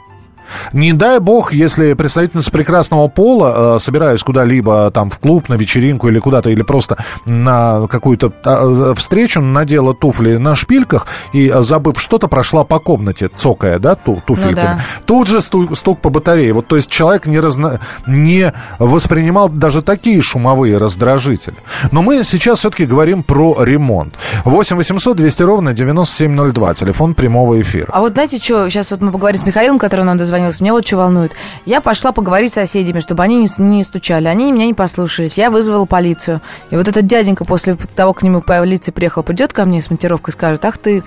Не 0.72 0.92
дай 0.92 1.18
бог, 1.20 1.52
если 1.52 1.92
представительница 1.94 2.50
прекрасного 2.50 3.08
пола, 3.08 3.76
э, 3.76 3.78
собираясь 3.80 4.22
куда-либо, 4.22 4.90
там, 4.90 5.10
в 5.10 5.18
клуб, 5.18 5.48
на 5.48 5.54
вечеринку 5.54 6.08
или 6.08 6.18
куда-то, 6.18 6.50
или 6.50 6.62
просто 6.62 6.96
на 7.26 7.86
какую-то 7.88 8.32
э, 8.44 8.94
встречу, 8.96 9.40
надела 9.40 9.94
туфли 9.94 10.36
на 10.36 10.54
шпильках 10.54 11.06
и, 11.32 11.48
э, 11.48 11.62
забыв 11.62 12.00
что-то, 12.00 12.28
прошла 12.28 12.64
по 12.64 12.78
комнате, 12.78 13.28
цокая, 13.34 13.78
да, 13.78 13.94
ту, 13.94 14.22
туфельками. 14.26 14.54
да. 14.54 14.80
Тут 15.06 15.28
же 15.28 15.42
стук, 15.42 15.76
стук 15.76 16.00
по 16.00 16.10
батарее. 16.10 16.52
Вот, 16.52 16.66
то 16.66 16.76
есть 16.76 16.90
человек 16.90 17.26
не, 17.26 17.38
разно- 17.38 17.80
не 18.06 18.52
воспринимал 18.78 19.48
даже 19.48 19.82
такие 19.82 20.20
шумовые 20.22 20.78
раздражители. 20.78 21.56
Но 21.92 22.02
мы 22.02 22.22
сейчас 22.24 22.58
все-таки 22.60 22.86
говорим 22.86 23.22
про 23.22 23.62
ремонт. 23.64 24.14
8 24.44 24.76
800 24.76 25.16
200 25.16 25.42
ровно 25.42 25.72
9702, 25.72 26.74
телефон 26.74 27.14
прямого 27.14 27.60
эфира. 27.60 27.88
А 27.92 28.00
вот 28.00 28.12
знаете, 28.12 28.38
что, 28.38 28.68
сейчас 28.68 28.90
вот 28.90 29.00
мы 29.00 29.10
поговорим 29.12 29.40
с 29.40 29.46
Михаилом, 29.46 29.78
который 29.78 30.04
нам 30.04 30.16
дозвонился. 30.18 30.33
Дозвонилась. 30.34 30.60
Меня 30.60 30.72
вот 30.72 30.86
что 30.86 30.96
волнует. 30.96 31.32
Я 31.64 31.80
пошла 31.80 32.12
поговорить 32.12 32.50
с 32.50 32.54
соседями, 32.54 33.00
чтобы 33.00 33.22
они 33.22 33.36
не, 33.36 33.48
не 33.58 33.82
стучали. 33.82 34.26
Они 34.26 34.50
меня 34.52 34.66
не 34.66 34.74
послушались. 34.74 35.36
Я 35.36 35.50
вызвала 35.50 35.84
полицию. 35.84 36.40
И 36.70 36.76
вот 36.76 36.88
этот 36.88 37.06
дяденька 37.06 37.44
после 37.44 37.76
того, 37.94 38.12
как 38.12 38.20
к 38.20 38.22
нему 38.24 38.40
полиция 38.40 38.92
приехала, 38.92 39.22
придет 39.22 39.52
ко 39.52 39.64
мне 39.64 39.80
с 39.80 39.90
монтировкой 39.90 40.32
и 40.32 40.36
скажет, 40.36 40.64
ах 40.64 40.78
ты 40.78 41.02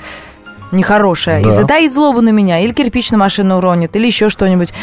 нехорошая. 0.71 1.43
Да. 1.43 1.49
И 1.49 1.51
затаит 1.51 1.93
злобу 1.93 2.21
на 2.21 2.29
меня. 2.29 2.59
Или 2.59 2.73
кирпич 2.73 3.11
на 3.11 3.17
машину 3.17 3.57
уронит, 3.57 3.95
или 3.95 4.07
еще 4.07 4.29
что-нибудь. 4.29 4.73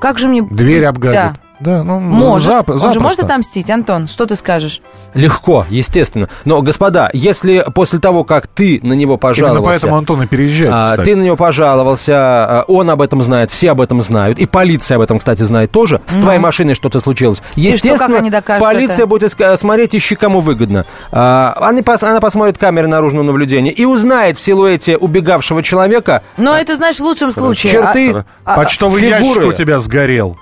Как 0.00 0.18
же 0.18 0.28
мне... 0.28 0.42
Дверь 0.42 0.84
обгадит. 0.84 1.14
Да. 1.14 1.34
Да, 1.64 1.82
ну, 1.82 1.98
Может. 1.98 2.48
зап- 2.50 2.70
Он 2.72 2.78
же 2.78 2.84
может 2.84 3.00
запросто. 3.00 3.24
отомстить, 3.24 3.70
Антон? 3.70 4.06
Что 4.06 4.26
ты 4.26 4.36
скажешь? 4.36 4.82
Легко, 5.14 5.64
естественно. 5.70 6.28
Но, 6.44 6.60
господа, 6.60 7.08
если 7.14 7.64
после 7.74 7.98
того, 8.00 8.22
как 8.24 8.46
ты 8.48 8.80
на 8.82 8.92
него 8.92 9.16
пожаловался... 9.16 9.58
Именно 9.60 9.70
поэтому 9.70 9.96
Антон 9.96 10.22
и 10.24 10.26
переезжает, 10.26 10.72
а, 10.74 10.84
кстати. 10.84 11.04
ты 11.04 11.16
на 11.16 11.22
него 11.22 11.36
пожаловался, 11.36 12.12
а, 12.14 12.64
он 12.68 12.90
об 12.90 13.00
этом 13.00 13.22
знает, 13.22 13.50
все 13.50 13.70
об 13.70 13.80
этом 13.80 14.02
знают, 14.02 14.38
и 14.38 14.44
полиция 14.44 14.96
об 14.96 15.00
этом, 15.02 15.18
кстати, 15.18 15.40
знает 15.42 15.70
тоже. 15.70 16.02
С 16.06 16.16
Ну. 16.16 16.22
твоей 16.22 16.38
машиной 16.38 16.74
что-то 16.74 17.00
случилось. 17.00 17.38
что, 17.38 17.46
как 17.54 17.56
Естественно, 17.56 18.18
они 18.18 18.30
докажут 18.30 18.62
полиция 18.62 18.96
это? 18.96 19.06
будет 19.06 19.34
смотреть, 19.58 19.96
ищи 19.96 20.16
кому 20.16 20.40
выгодно. 20.40 20.84
А, 21.12 21.56
они 21.62 21.80
пос- 21.80 22.04
она 22.06 22.20
посмотрит 22.20 22.58
камеры 22.58 22.88
наружного 22.88 23.24
наблюдения 23.24 23.70
и 23.72 23.86
узнает 23.86 24.36
в 24.36 24.42
силуэте 24.42 24.98
убегавшего 24.98 25.62
человека 25.62 26.22
Но 26.36 26.54
это, 26.54 26.76
знаешь, 26.76 26.96
в 26.96 27.00
лучшем 27.00 27.32
случае. 27.32 27.72
черты. 27.72 28.24
а- 28.44 28.56
Почтовый 28.56 29.00
фигуры. 29.00 29.24
ящик 29.24 29.44
у 29.46 29.52
тебя 29.52 29.80
сгорел. 29.80 30.36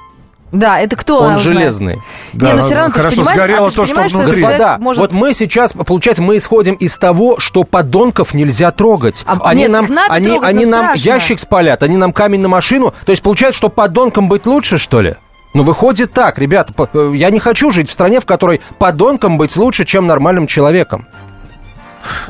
Да, 0.53 0.79
это 0.79 0.97
кто 0.97 1.21
Он 1.21 1.39
железный. 1.39 2.01
Да, 2.35 2.47
не, 2.47 2.53
но 2.55 2.67
все 2.67 2.75
равно 2.75 2.95
хорошо, 2.95 3.17
понимаешь, 3.17 3.37
сгорело 3.39 3.67
а 3.67 3.71
ты 3.71 3.77
то, 3.77 3.87
что 3.87 3.95
внутри. 3.97 4.13
человек 4.13 4.37
Господа, 4.37 4.79
может- 4.79 5.01
вот 5.01 5.13
мы 5.13 5.33
сейчас, 5.33 5.73
получается, 5.73 6.23
мы 6.23 6.37
исходим 6.37 6.75
из 6.75 6.97
того, 6.99 7.39
что 7.39 7.65
подонков 7.65 8.35
нельзя 8.35 8.71
трогать. 8.71 9.23
А, 9.25 9.39
они 9.45 9.63
нет, 9.63 9.71
нам, 9.71 9.85
их 9.85 9.91
надо 9.91 10.13
они, 10.13 10.27
трогать, 10.29 10.49
они 10.49 10.65
но 10.67 10.71
нам 10.71 10.85
страшно. 10.87 11.09
ящик 11.09 11.41
спалят, 11.41 11.83
они 11.83 11.97
нам 11.97 12.13
камень 12.13 12.41
на 12.41 12.49
машину. 12.49 12.95
То 13.07 13.11
есть 13.13 13.23
получается, 13.23 13.57
что 13.59 13.71
подонкам 13.71 14.29
быть 14.29 14.47
лучше, 14.47 14.77
что 14.77 15.01
ли? 15.01 15.17
Ну, 15.55 15.63
выходит 15.63 16.13
так, 16.13 16.39
ребята, 16.39 16.73
э, 16.93 17.13
я 17.15 17.31
не 17.31 17.39
хочу 17.39 17.71
жить 17.73 17.89
в 17.89 17.93
стране, 17.93 18.21
в 18.21 18.27
которой 18.27 18.61
подонкам 18.79 19.39
быть 19.39 19.57
лучше, 19.57 19.85
чем 19.85 20.07
нормальным 20.07 20.47
человеком. 20.47 21.07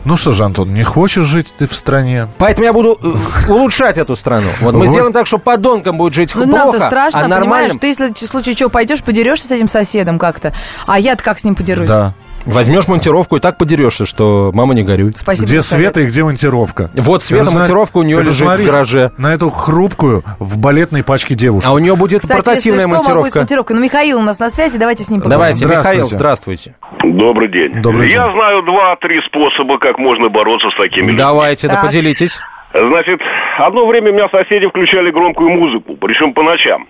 Ну 0.05 0.17
что 0.17 0.33
же, 0.33 0.45
Антон, 0.45 0.75
не 0.75 0.83
хочешь 0.83 1.27
жить 1.27 1.55
ты 1.57 1.67
в 1.67 1.75
стране? 1.75 2.29
Поэтому 2.39 2.65
я 2.65 2.73
буду 2.73 2.99
э, 3.01 3.53
улучшать 3.53 3.99
эту 3.99 4.17
страну. 4.17 4.49
Вот 4.61 4.75
мы 4.75 4.87
сделаем 4.89 5.13
так, 5.13 5.27
что 5.27 5.39
подонкам 5.39 5.97
будет 5.97 6.15
жить 6.15 6.35
Ну, 6.35 6.49
плохо, 6.49 6.57
нам-то 6.57 6.87
страшно, 6.87 7.21
а 7.21 7.23
понимаешь? 7.23 7.41
нормальным... 7.45 7.79
Ты, 7.79 7.87
если 7.87 8.13
в 8.13 8.19
случае 8.19 8.55
чего 8.57 8.69
пойдешь, 8.69 9.03
подерешься 9.03 9.47
с 9.47 9.51
этим 9.51 9.69
соседом 9.69 10.19
как-то. 10.19 10.53
А 10.87 10.99
я-то 10.99 11.23
как 11.23 11.39
с 11.39 11.45
ним 11.45 11.55
подерусь? 11.55 11.89
Да. 11.89 12.15
Возьмешь 12.47 12.89
монтировку 12.89 13.37
и 13.37 13.41
так 13.41 13.57
подерешься, 13.59 14.05
что 14.07 14.51
мама 14.55 14.75
не 14.75 14.83
горюй. 14.83 15.13
Спасибо 15.15 15.47
где. 15.47 15.63
Света 15.63 16.01
и 16.01 16.07
где 16.07 16.25
монтировка? 16.25 16.91
Вот 16.95 17.23
Света, 17.23 17.45
Ты 17.45 17.51
зна- 17.51 17.61
монтировка 17.61 17.99
у 17.99 18.03
нее 18.03 18.19
ты 18.19 18.25
лежит 18.25 18.41
посмотри 18.41 18.65
в 18.67 18.71
гараже. 18.71 19.13
На 19.19 19.33
эту 19.35 19.51
хрупкую 19.51 20.25
в 20.39 20.59
балетной 20.59 21.05
пачке 21.05 21.35
девушку. 21.35 21.69
А 21.69 21.73
у 21.73 21.79
нее 21.79 21.95
будет 21.97 22.21
Кстати, 22.23 22.37
портативная 22.39 22.87
если 22.87 22.89
что, 22.89 22.89
могу 22.89 23.01
и 23.01 23.05
с 23.05 23.07
монтировка. 23.35 23.39
монтировкой. 23.39 23.77
Ну, 23.77 23.83
Михаил 23.83 24.19
у 24.19 24.23
нас 24.23 24.39
на 24.41 24.51
связи, 24.51 24.79
давайте 24.79 25.05
с 25.05 25.11
ним 25.11 25.21
поговорим. 25.21 25.39
Давайте, 25.41 25.59
Здравствуйте. 25.65 25.89
Михаил, 25.99 26.09
здравствуйте. 26.09 26.75
Добрый 27.05 27.49
день. 27.49 27.83
Добрый 27.83 28.11
Я 28.11 28.25
день. 28.27 28.33
знаю 28.33 28.63
два-три 28.63 29.21
способа, 29.23 29.79
как 29.79 29.99
можно 29.99 30.29
бороться 30.29 30.69
с 30.71 30.77
такими 30.77 31.07
людьми. 31.07 31.19
Давайте, 31.19 31.69
да 31.69 31.75
Так. 31.75 31.87
поделитесь. 31.87 32.39
Значит, 32.75 33.21
одно 33.59 33.87
время 33.87 34.11
у 34.11 34.15
меня 34.15 34.29
соседи 34.31 34.67
включали 34.67 35.11
громкую 35.11 35.51
музыку, 35.51 35.97
причем 36.01 36.33
по 36.33 36.43
ночам, 36.43 36.87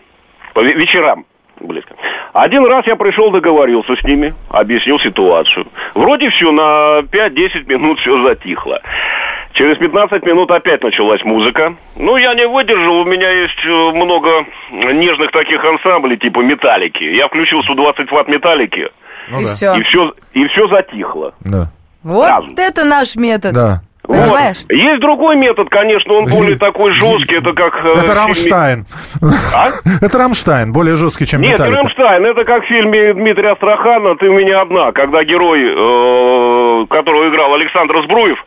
по 0.54 0.60
ве- 0.60 0.74
вечерам. 0.74 1.24
Близко. 1.66 1.94
Один 2.32 2.64
раз 2.66 2.86
я 2.86 2.96
пришел, 2.96 3.30
договорился 3.30 3.94
с 3.96 4.04
ними, 4.04 4.32
объяснил 4.48 4.98
ситуацию. 5.00 5.66
Вроде 5.94 6.30
все, 6.30 6.50
на 6.50 7.00
5-10 7.00 7.66
минут 7.66 7.98
все 8.00 8.22
затихло. 8.26 8.80
Через 9.52 9.76
15 9.78 10.24
минут 10.24 10.50
опять 10.50 10.82
началась 10.82 11.22
музыка. 11.24 11.74
Ну, 11.96 12.16
я 12.16 12.34
не 12.34 12.46
выдержал, 12.46 13.00
у 13.00 13.04
меня 13.04 13.30
есть 13.30 13.64
э, 13.64 13.68
много 13.92 14.46
нежных 14.70 15.30
таких 15.30 15.62
ансамблей, 15.62 16.16
типа 16.16 16.40
металлики. 16.40 17.04
Я 17.04 17.28
включил 17.28 17.62
120 17.62 18.10
ватт 18.10 18.28
металлики, 18.28 18.88
и 19.28 19.44
все. 19.44 19.74
и 19.74 19.82
все, 19.82 20.14
и 20.32 20.46
все 20.46 20.68
затихло. 20.68 21.34
Да. 21.40 21.70
Вот 22.02 22.26
сразу. 22.26 22.48
это 22.56 22.84
наш 22.84 23.14
метод. 23.14 23.52
Да. 23.54 23.82
Понимаешь? 24.02 24.58
Вот. 24.62 24.72
Есть 24.76 25.00
другой 25.00 25.36
метод, 25.36 25.68
конечно, 25.70 26.14
он 26.14 26.26
более 26.26 26.56
такой 26.56 26.92
жесткий, 26.92 27.36
это 27.36 27.52
как... 27.52 27.74
э, 27.84 27.88
Это 27.98 28.12
фильме- 28.12 28.14
Рамштайн. 28.14 28.86
А? 29.54 29.68
Это 30.04 30.18
Рамштайн, 30.18 30.72
более 30.72 30.96
жесткий, 30.96 31.26
чем 31.26 31.40
Нет, 31.40 31.52
Металлика. 31.52 31.82
Рамштайн, 31.82 32.26
это 32.26 32.44
как 32.44 32.64
в 32.64 32.66
фильме 32.66 33.14
Дмитрия 33.14 33.52
Астрахана 33.52 34.16
«Ты 34.16 34.28
у 34.28 34.32
меня 34.32 34.60
одна», 34.62 34.90
когда 34.92 35.22
герой, 35.24 35.60
э, 35.62 36.86
которого 36.88 37.28
играл 37.28 37.54
Александр 37.54 38.02
Збруев, 38.04 38.38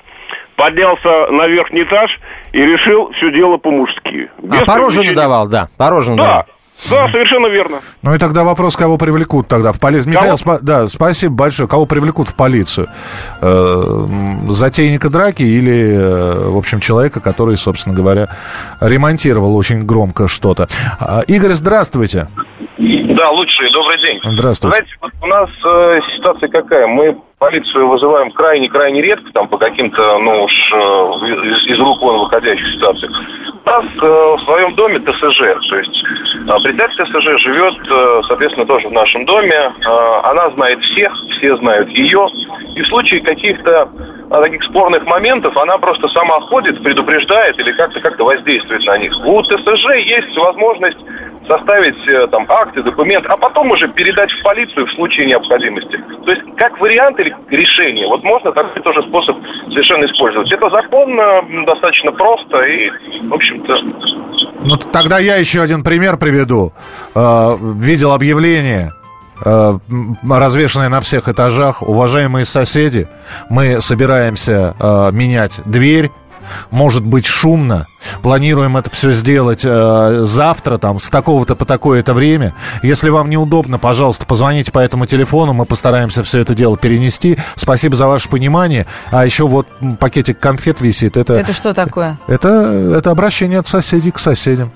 поднялся 0.58 1.28
на 1.32 1.48
верхний 1.48 1.84
этаж 1.84 2.12
и 2.52 2.62
решил 2.62 3.12
все 3.14 3.32
дело 3.32 3.58
по-мужски. 3.58 4.30
Без 4.42 4.62
А, 4.62 4.66
по 4.66 4.78
надавал, 5.04 5.48
да, 5.48 5.68
по 5.78 5.90
роже 5.90 6.16
Да. 6.16 6.46
Да, 6.90 7.10
совершенно 7.10 7.48
верно. 7.48 7.80
Ну 8.02 8.14
и 8.14 8.18
тогда 8.18 8.44
вопрос, 8.44 8.76
кого 8.76 8.98
привлекут 8.98 9.48
тогда 9.48 9.72
в 9.72 9.80
полицию. 9.80 10.12
Михаил, 10.14 10.36
спа- 10.36 10.60
да, 10.62 10.88
спасибо 10.88 11.34
большое. 11.36 11.68
Кого 11.68 11.86
привлекут 11.86 12.28
в 12.28 12.36
полицию? 12.36 12.88
Э, 13.42 14.06
затейника 14.48 15.10
драки 15.10 15.44
или, 15.44 15.94
э, 15.94 16.50
в 16.50 16.58
общем, 16.58 16.80
человека, 16.80 17.20
который, 17.20 17.58
собственно 17.58 17.96
говоря, 17.96 18.30
ремонтировал 18.82 19.56
очень 19.56 19.86
громко 19.86 20.28
что-то. 20.28 20.68
А, 21.00 21.22
Игорь, 21.28 21.54
здравствуйте. 21.54 22.28
Да, 22.78 23.30
лучший, 23.32 23.72
добрый 23.72 24.00
день. 24.02 24.20
Здравствуйте. 24.24 24.78
Знаете, 24.78 24.96
вот 25.02 25.12
у 25.22 25.28
нас 25.28 25.50
э, 25.66 26.00
ситуация 26.18 26.50
какая? 26.50 26.88
Мы 26.88 27.18
полицию 27.38 27.88
вызываем 27.88 28.32
крайне-крайне 28.32 29.02
редко, 29.02 29.32
там 29.34 29.48
по 29.48 29.58
каким-то, 29.58 30.20
ну 30.20 30.44
уж, 30.44 30.52
э, 30.52 30.78
из, 30.78 31.76
из 31.76 31.80
рук 31.80 32.02
вон 32.02 32.20
выходящих 32.20 32.68
ситуациях. 32.76 33.12
Нас 33.66 33.84
э, 33.84 34.00
в 34.00 34.40
своем 34.46 34.76
доме 34.76 35.00
ТСЖ, 35.00 35.40
то 35.70 35.78
есть 35.78 36.04
э, 36.04 36.64
председатель 36.64 37.04
ТСЖ 37.04 37.42
живет, 37.42 37.74
э, 37.90 38.22
соответственно, 38.28 38.68
тоже 38.68 38.88
в 38.90 38.92
нашем 38.92 39.26
доме. 39.26 39.74
Она 40.24 40.52
знает 40.52 40.80
всех, 40.82 41.12
все 41.32 41.56
знают 41.58 41.90
ее. 41.90 42.28
И 42.76 42.82
в 42.82 42.88
случае 42.88 43.22
каких-то 43.22 43.90
таких 44.30 44.64
спорных 44.66 45.06
моментов 45.06 45.58
она 45.58 45.78
просто 45.80 46.08
сама 46.10 46.40
ходит, 46.42 46.82
предупреждает 46.84 47.58
или 47.60 47.72
как-то 47.72 48.00
как-то 48.02 48.26
воздействует 48.26 48.86
на 48.86 48.98
них. 48.98 49.14
У 49.26 49.42
ТСЖ 49.42 49.86
есть 49.98 50.38
возможность 50.38 51.00
составить 51.48 52.08
э, 52.08 52.28
там 52.28 52.46
акты, 52.50 52.84
документы, 52.84 53.28
а 53.30 53.38
потом 53.38 53.72
уже 53.72 53.88
передать 53.90 54.32
в 54.32 54.44
полицию 54.44 54.86
в 54.88 54.92
случае 54.94 55.28
необходимости. 55.28 55.98
То 56.26 56.32
есть 56.32 56.44
как 56.58 56.80
вариант 56.80 57.20
или 57.20 57.36
решение, 57.50 58.08
вот 58.08 58.24
можно 58.24 58.52
такой 58.52 58.82
тоже 58.82 59.02
способ 59.04 59.38
совершенно 59.70 60.06
использовать. 60.06 60.52
Это 60.52 60.70
законно, 60.70 61.22
м, 61.22 61.66
достаточно 61.66 62.12
просто 62.12 62.62
и, 62.64 62.90
в 63.28 63.34
общем-то, 63.34 63.76
Ну, 64.66 64.78
тогда 64.78 65.20
я 65.20 65.36
еще 65.36 65.62
один 65.62 65.84
пример 65.84 66.18
приведу. 66.18 66.74
Э, 67.16 67.52
видел 67.60 68.14
объявление, 68.14 68.92
э, 69.46 69.74
м, 69.90 70.18
развешанное 70.32 70.90
на 70.90 71.02
всех 71.02 71.28
этажах. 71.28 71.82
Уважаемые 71.82 72.46
соседи, 72.46 73.08
мы 73.50 73.82
собираемся 73.82 74.76
э, 74.80 75.12
менять 75.12 75.60
дверь. 75.66 76.10
Может 76.72 77.04
быть 77.04 77.26
шумно. 77.26 77.88
Планируем 78.22 78.78
это 78.78 78.90
все 78.90 79.12
сделать 79.12 79.64
э, 79.66 80.24
завтра, 80.26 80.78
там, 80.78 81.00
с 81.00 81.10
такого-то 81.10 81.56
по 81.56 81.66
такое-то 81.66 82.14
время. 82.14 82.54
Если 82.84 83.10
вам 83.10 83.30
неудобно, 83.30 83.80
пожалуйста, 83.80 84.26
позвоните 84.26 84.72
по 84.72 84.80
этому 84.80 85.06
телефону. 85.06 85.54
Мы 85.54 85.66
постараемся 85.66 86.24
все 86.24 86.40
это 86.40 86.54
дело 86.54 86.78
перенести. 86.78 87.38
Спасибо 87.56 87.96
за 87.96 88.08
ваше 88.08 88.30
понимание. 88.30 88.86
А 89.12 89.26
еще 89.26 89.48
вот 89.48 89.68
пакетик 90.00 90.40
конфет 90.40 90.82
висит. 90.82 91.18
Это, 91.18 91.34
Это 91.34 91.54
что 91.54 91.74
такое? 91.74 92.18
это, 92.28 92.50
это 92.98 93.12
обращение 93.12 93.60
от 93.60 93.68
соседей 93.68 94.12
к 94.12 94.20
соседям. 94.20 94.72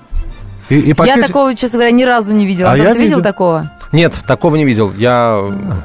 И, 0.70 0.76
и 0.78 0.88
Я 0.88 0.94
пакетик- 0.94 1.26
такого, 1.26 1.54
честно 1.54 1.78
говоря, 1.78 1.90
ни 1.90 2.04
разу 2.04 2.34
не 2.34 2.46
видела. 2.46 2.70
А 2.70 2.72
Антон, 2.72 2.86
я 2.86 2.92
ты 2.94 2.98
видел 3.00 3.16
видел. 3.18 3.22
такого? 3.30 3.70
Нет, 3.92 4.14
такого 4.26 4.54
не 4.54 4.64
видел. 4.64 4.92
Я 4.96 5.42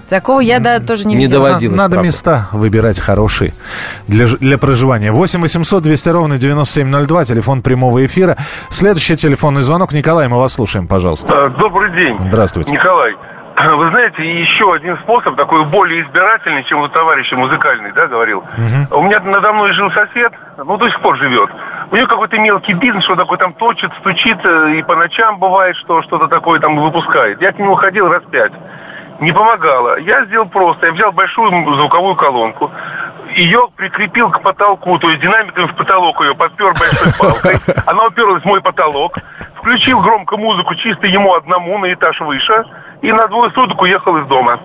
Такого 0.09 0.39
я, 0.39 0.59
да, 0.59 0.79
тоже 0.79 1.07
не, 1.07 1.15
Не 1.15 1.23
видела. 1.23 1.47
доводил. 1.47 1.71
доводилось, 1.71 1.77
Надо 1.77 1.93
правда. 1.93 2.07
места 2.07 2.47
выбирать 2.51 2.99
хорошие 2.99 3.53
для, 4.07 4.27
для 4.27 4.57
проживания. 4.59 5.11
8 5.11 5.41
800 5.41 5.81
200 5.83 6.09
ровно 6.09 6.37
9702, 6.37 7.25
телефон 7.25 7.61
прямого 7.63 8.05
эфира. 8.05 8.37
Следующий 8.69 9.15
телефонный 9.15 9.63
звонок. 9.63 9.91
Николай, 9.91 10.27
мы 10.27 10.37
вас 10.37 10.53
слушаем, 10.53 10.87
пожалуйста. 10.87 11.33
Э, 11.33 11.59
Добрый 11.59 11.95
день. 11.95 12.15
Здравствуйте. 12.27 12.71
Николай, 12.71 13.13
вы 13.77 13.89
знаете, 13.89 14.41
еще 14.41 14.73
один 14.73 14.97
способ, 14.99 15.35
такой 15.35 15.65
более 15.65 16.03
избирательный, 16.03 16.63
чем 16.65 16.81
у 16.81 16.87
товарища 16.89 17.35
музыкальный, 17.37 17.91
да, 17.93 18.07
говорил. 18.07 18.43
У 18.91 19.01
меня 19.01 19.19
надо 19.21 19.53
мной 19.53 19.71
жил 19.73 19.89
сосед, 19.91 20.33
ну, 20.57 20.77
до 20.77 20.89
сих 20.89 20.99
пор 21.01 21.17
живет. 21.17 21.49
У 21.91 21.95
него 21.95 22.07
какой-то 22.07 22.37
мелкий 22.37 22.73
бизнес, 22.73 23.03
что 23.05 23.15
такое 23.15 23.37
там 23.37 23.53
точит, 23.53 23.91
стучит, 23.99 24.39
э, 24.43 24.75
и 24.75 24.83
по 24.83 24.95
ночам 24.95 25.39
бывает, 25.39 25.75
что 25.77 26.01
что-то 26.01 26.27
такое 26.27 26.59
там 26.59 26.77
выпускает. 26.77 27.41
Я 27.41 27.51
к 27.51 27.59
нему 27.59 27.75
ходил 27.75 28.07
раз 28.07 28.23
пять. 28.31 28.51
Не 29.19 29.31
помогало. 29.31 29.99
Я 29.99 30.25
сделал 30.25 30.47
просто. 30.47 30.87
Я 30.87 30.91
взял 30.91 31.11
большую 31.13 31.49
звуковую 31.75 32.15
колонку, 32.15 32.69
ее 33.35 33.69
прикрепил 33.75 34.29
к 34.29 34.41
потолку, 34.41 34.97
то 34.99 35.09
есть 35.09 35.21
динамиком 35.21 35.67
в 35.67 35.75
потолок 35.75 36.21
ее 36.21 36.35
подпер 36.35 36.73
большой 36.73 37.13
палкой. 37.17 37.57
Она 37.85 38.07
уперлась 38.07 38.43
в 38.43 38.45
мой 38.45 38.61
потолок. 38.61 39.17
Включил 39.55 40.01
громко 40.01 40.37
музыку 40.37 40.75
чисто 40.75 41.07
ему 41.07 41.33
одному 41.33 41.77
на 41.79 41.91
этаж 41.93 42.19
выше. 42.21 42.65
И 43.01 43.11
на 43.11 43.27
двое 43.27 43.51
суток 43.51 43.81
уехал 43.81 44.17
из 44.17 44.27
дома. 44.27 44.59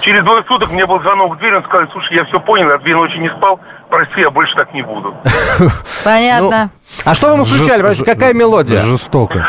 Через 0.00 0.24
двое 0.24 0.44
суток 0.44 0.70
мне 0.70 0.86
был 0.86 1.00
звонок 1.00 1.34
в 1.34 1.38
дверь, 1.38 1.56
он 1.56 1.64
сказал, 1.64 1.88
слушай, 1.92 2.14
я 2.14 2.24
все 2.24 2.38
понял, 2.40 2.68
я 2.70 2.78
две 2.78 2.94
ночи 2.94 3.16
не 3.16 3.28
спал, 3.30 3.58
прости, 3.88 4.20
я 4.20 4.30
больше 4.30 4.54
так 4.54 4.72
не 4.74 4.82
буду. 4.82 5.14
Понятно. 6.04 6.70
А 7.04 7.14
что 7.14 7.30
вам 7.34 7.44
включали? 7.44 8.04
Какая 8.04 8.34
мелодия? 8.34 8.82
Жестоко. 8.82 9.44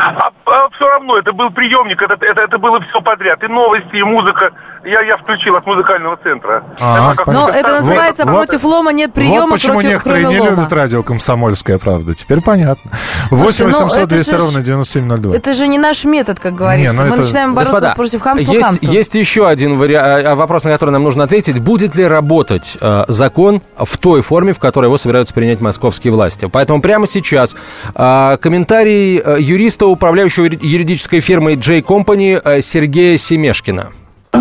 А, 0.45 0.69
все 0.69 0.88
равно, 0.88 1.17
это 1.17 1.34
был 1.34 1.49
приемник, 1.49 2.01
это, 2.01 2.13
это, 2.13 2.41
это 2.41 2.58
было 2.58 2.79
все 2.82 3.01
подряд. 3.01 3.43
И 3.43 3.47
новости, 3.47 3.95
и 3.95 4.03
музыка. 4.03 4.51
Я, 4.86 5.02
я 5.02 5.15
включил 5.17 5.56
от 5.56 5.65
музыкального 5.65 6.17
центра. 6.22 6.63
А, 6.80 7.13
Это 7.13 7.24
как 7.24 7.28
Но 7.34 7.48
это 7.50 7.72
называется 7.72 8.26
Вот- 8.26 8.36
против 8.48 8.63
лома 8.65 8.91
нет 8.91 9.13
приема, 9.13 9.41
вот 9.43 9.52
почему 9.52 9.74
против, 9.76 9.89
некоторые 9.91 10.24
кроме 10.24 10.36
не 10.36 10.41
лома. 10.41 10.56
любят 10.58 10.74
радио 10.74 11.04
«Комсомольская 11.04 11.78
правда». 11.78 12.13
Теперь 12.13 12.41
понятно. 12.41 12.91
Слушайте, 13.30 13.63
8 13.63 13.65
ну, 13.65 13.72
800 13.86 13.98
это 14.00 14.08
200 14.08 14.32
же 14.32 14.38
ровно 14.38 14.60
ж- 14.60 14.63
9702. 14.63 15.36
Это 15.36 15.54
же 15.54 15.67
не 15.69 15.78
наш 15.78 16.04
метод, 16.04 16.39
как 16.41 16.56
говорится. 16.56 16.91
Не, 16.91 16.98
ну 16.98 17.04
Мы 17.04 17.13
это- 17.13 17.22
начинаем 17.22 17.54
бороться 17.54 17.72
Господа, 17.74 17.96
против 17.96 18.22
хамства 18.22 18.52
есть, 18.52 18.65
хамством. 18.65 18.91
есть 18.91 19.15
еще 19.15 19.48
один 19.48 19.78
вари... 19.78 19.96
а, 19.96 20.36
вопрос, 20.36 20.65
на 20.65 20.72
который 20.72 20.89
нам 20.91 21.04
нужно 21.04 21.24
ответить. 21.24 21.60
Будет 21.62 21.96
ли 21.96 22.06
работать 22.06 22.78
э, 22.82 23.06
закон 23.08 23.62
в 23.78 23.98
той 23.98 24.22
форме, 24.22 24.52
в 24.52 24.60
которой 24.60 24.86
его 24.88 24.98
собираются 24.98 25.34
принять 25.34 25.62
московские 25.62 26.12
власти? 26.12 26.50
Поэтому 26.52 26.82
прямо 26.82 27.08
сейчас 27.08 27.56
э, 27.96 28.38
комментарий 28.41 29.22
э, 29.24 29.38
юриста, 29.39 29.86
управляющего 29.86 30.43
юри- 30.46 30.60
юридической 30.62 31.22
фирмой 31.22 31.56
J 31.56 31.80
Company 31.80 32.41
э, 32.43 32.62
Сергея 32.62 33.17
Семешкина. 33.17 33.91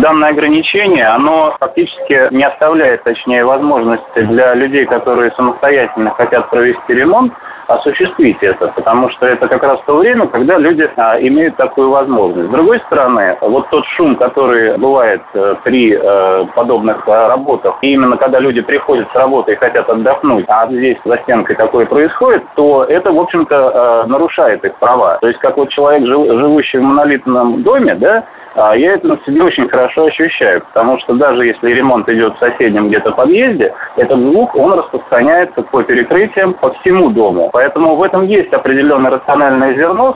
Данное 0.03 0.31
ограничение, 0.31 1.05
оно 1.05 1.55
фактически 1.61 2.27
не 2.31 2.43
оставляет, 2.43 3.03
точнее, 3.03 3.45
возможности 3.45 4.19
для 4.19 4.53
людей, 4.53 4.85
которые 4.85 5.31
самостоятельно 5.31 6.09
хотят 6.11 6.49
провести 6.49 6.93
ремонт, 6.93 7.31
осуществить 7.67 8.35
это, 8.41 8.67
потому 8.75 9.09
что 9.11 9.25
это 9.25 9.47
как 9.47 9.63
раз 9.63 9.79
то 9.85 9.95
время, 9.95 10.27
когда 10.27 10.57
люди 10.57 10.89
а, 10.97 11.17
имеют 11.21 11.55
такую 11.55 11.89
возможность. 11.89 12.49
С 12.49 12.51
другой 12.51 12.81
стороны, 12.81 13.37
вот 13.39 13.69
тот 13.69 13.85
шум, 13.95 14.17
который 14.17 14.77
бывает 14.77 15.21
э, 15.33 15.55
при 15.63 15.97
э, 15.97 16.45
подобных 16.53 17.07
э, 17.07 17.27
работах, 17.27 17.77
и 17.81 17.93
именно 17.93 18.17
когда 18.17 18.39
люди 18.39 18.59
приходят 18.59 19.09
с 19.09 19.15
работы 19.15 19.53
и 19.53 19.55
хотят 19.55 19.89
отдохнуть, 19.89 20.43
а 20.49 20.67
здесь 20.67 20.97
за 21.05 21.17
стенкой 21.19 21.55
такое 21.55 21.85
происходит, 21.85 22.43
то 22.55 22.83
это, 22.83 23.13
в 23.13 23.19
общем-то, 23.19 23.55
э, 23.55 24.09
нарушает 24.09 24.65
их 24.65 24.75
права. 24.79 25.17
То 25.21 25.27
есть, 25.27 25.39
как 25.39 25.55
вот 25.55 25.69
человек, 25.69 26.05
жив- 26.05 26.27
живущий 26.27 26.79
в 26.79 26.83
монолитном 26.83 27.63
доме, 27.63 27.95
да, 27.95 28.25
а 28.55 28.75
я 28.75 28.93
это 28.93 29.07
на 29.07 29.17
себе 29.25 29.43
очень 29.43 29.67
хорошо 29.67 29.92
ощущаю, 30.01 30.61
потому 30.61 30.99
что 30.99 31.13
даже 31.13 31.45
если 31.45 31.69
ремонт 31.69 32.07
идет 32.09 32.35
в 32.35 32.39
соседнем 32.39 32.87
где-то 32.87 33.11
подъезде, 33.11 33.73
этот 33.95 34.19
звук, 34.19 34.55
он 34.55 34.73
распространяется 34.73 35.61
по 35.63 35.83
перекрытиям 35.83 36.53
по 36.53 36.73
всему 36.73 37.09
дому. 37.11 37.49
Поэтому 37.51 37.95
в 37.95 38.03
этом 38.03 38.25
есть 38.27 38.51
определенное 38.53 39.11
рациональное 39.11 39.75
зерно. 39.75 40.15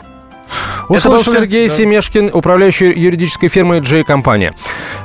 Это 0.90 1.10
был? 1.10 1.20
Сергей 1.20 1.68
Да. 1.68 1.74
Семешкин, 1.74 2.30
управляющий 2.34 2.92
юридической 2.92 3.50
фирмой 3.50 3.82
J 3.82 4.04
Компания. 4.04 4.54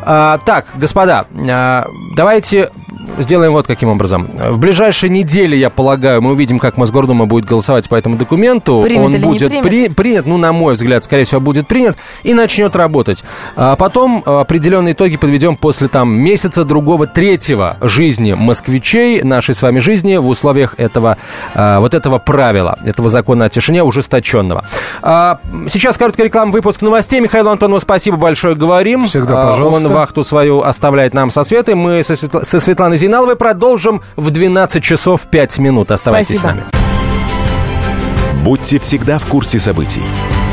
А, 0.04 0.38
так, 0.38 0.66
господа, 0.74 1.26
а, 1.50 1.84
давайте 2.16 2.70
сделаем 3.18 3.52
вот 3.52 3.66
каким 3.66 3.88
образом. 3.88 4.28
В 4.34 4.58
ближайшие 4.58 5.10
недели, 5.10 5.56
я 5.56 5.70
полагаю, 5.70 6.22
мы 6.22 6.32
увидим, 6.32 6.58
как 6.58 6.76
Мосгордума 6.76 7.26
будет 7.26 7.44
голосовать 7.44 7.88
по 7.88 7.94
этому 7.94 8.16
документу. 8.16 8.80
Примет 8.82 9.04
Он 9.06 9.10
или 9.14 9.18
не 9.18 9.24
будет 9.24 9.50
примет? 9.50 9.64
при- 9.64 9.88
принят, 9.88 10.26
ну, 10.26 10.36
на 10.36 10.52
мой 10.52 10.74
взгляд, 10.74 11.04
скорее 11.04 11.24
всего, 11.24 11.40
будет 11.40 11.66
принят 11.66 11.96
и 12.22 12.34
начнет 12.34 12.74
работать. 12.76 13.22
А 13.56 13.76
потом 13.76 14.22
а, 14.26 14.40
определенные 14.40 14.94
итоги 14.94 15.16
подведем 15.16 15.56
после 15.56 15.88
там 15.88 16.12
месяца 16.12 16.64
другого, 16.64 17.06
третьего 17.06 17.76
жизни 17.80 18.32
москвичей, 18.32 19.22
нашей 19.22 19.54
с 19.54 19.62
вами 19.62 19.78
жизни 19.80 20.16
в 20.16 20.28
условиях 20.28 20.74
этого, 20.78 21.16
а, 21.54 21.80
вот 21.80 21.94
этого 21.94 22.18
правила, 22.18 22.78
этого 22.84 23.08
закона 23.08 23.46
о 23.46 23.48
тишине 23.48 23.82
ужесточенного. 23.82 24.64
А, 25.02 25.38
сейчас 25.68 25.96
короткая 25.96 26.26
реклама, 26.26 26.50
выпуск 26.52 26.82
новостей. 26.82 27.20
Михаил 27.20 27.48
Антонов, 27.48 27.82
спасибо 27.82 28.16
большое, 28.16 28.54
говорим. 28.54 29.04
Всегда 29.06 29.48
пожалуйста. 29.48 29.86
Он 29.86 29.92
вахту 29.92 30.24
свою 30.24 30.62
оставляет 30.62 31.14
нам 31.14 31.30
со 31.30 31.44
Светой. 31.44 31.74
Мы 31.74 32.02
со, 32.02 32.14
Светла- 32.14 32.44
со 32.44 32.60
Светланой 32.60 32.96
Зиналовой 33.02 33.34
продолжим 33.34 34.00
в 34.14 34.30
12 34.30 34.80
часов 34.80 35.22
5 35.22 35.58
минут. 35.58 35.90
Оставайтесь 35.90 36.38
Спасибо. 36.38 36.62
с 36.70 36.72
нами. 36.72 38.44
Будьте 38.44 38.78
всегда 38.78 39.18
в 39.18 39.26
курсе 39.26 39.58
событий. 39.58 40.04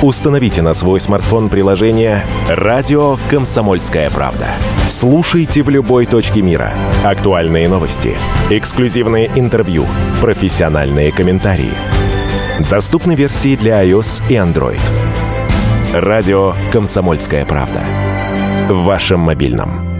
Установите 0.02 0.64
на 0.64 0.74
свой 0.74 1.00
смартфон 1.00 1.50
приложение 1.50 2.26
«Радио 2.50 3.18
Комсомольская 3.30 4.10
правда». 4.10 4.48
Слушайте 4.88 5.62
в 5.62 5.70
любой 5.70 6.08
точке 6.08 6.42
мира. 6.42 6.74
Актуальные 7.04 7.70
новости, 7.70 8.18
эксклюзивные 8.50 9.30
интервью, 9.36 9.86
профессиональные 10.20 11.12
комментарии. 11.12 11.74
Доступны 12.68 13.14
версии 13.14 13.58
для 13.58 13.86
iOS 13.86 14.24
и 14.28 14.34
Android. 14.34 14.82
«Радио 15.94 16.56
Комсомольская 16.74 17.46
правда». 17.46 17.84
В 18.70 18.86
вашем 18.86 19.20
мобильном. 19.20 19.99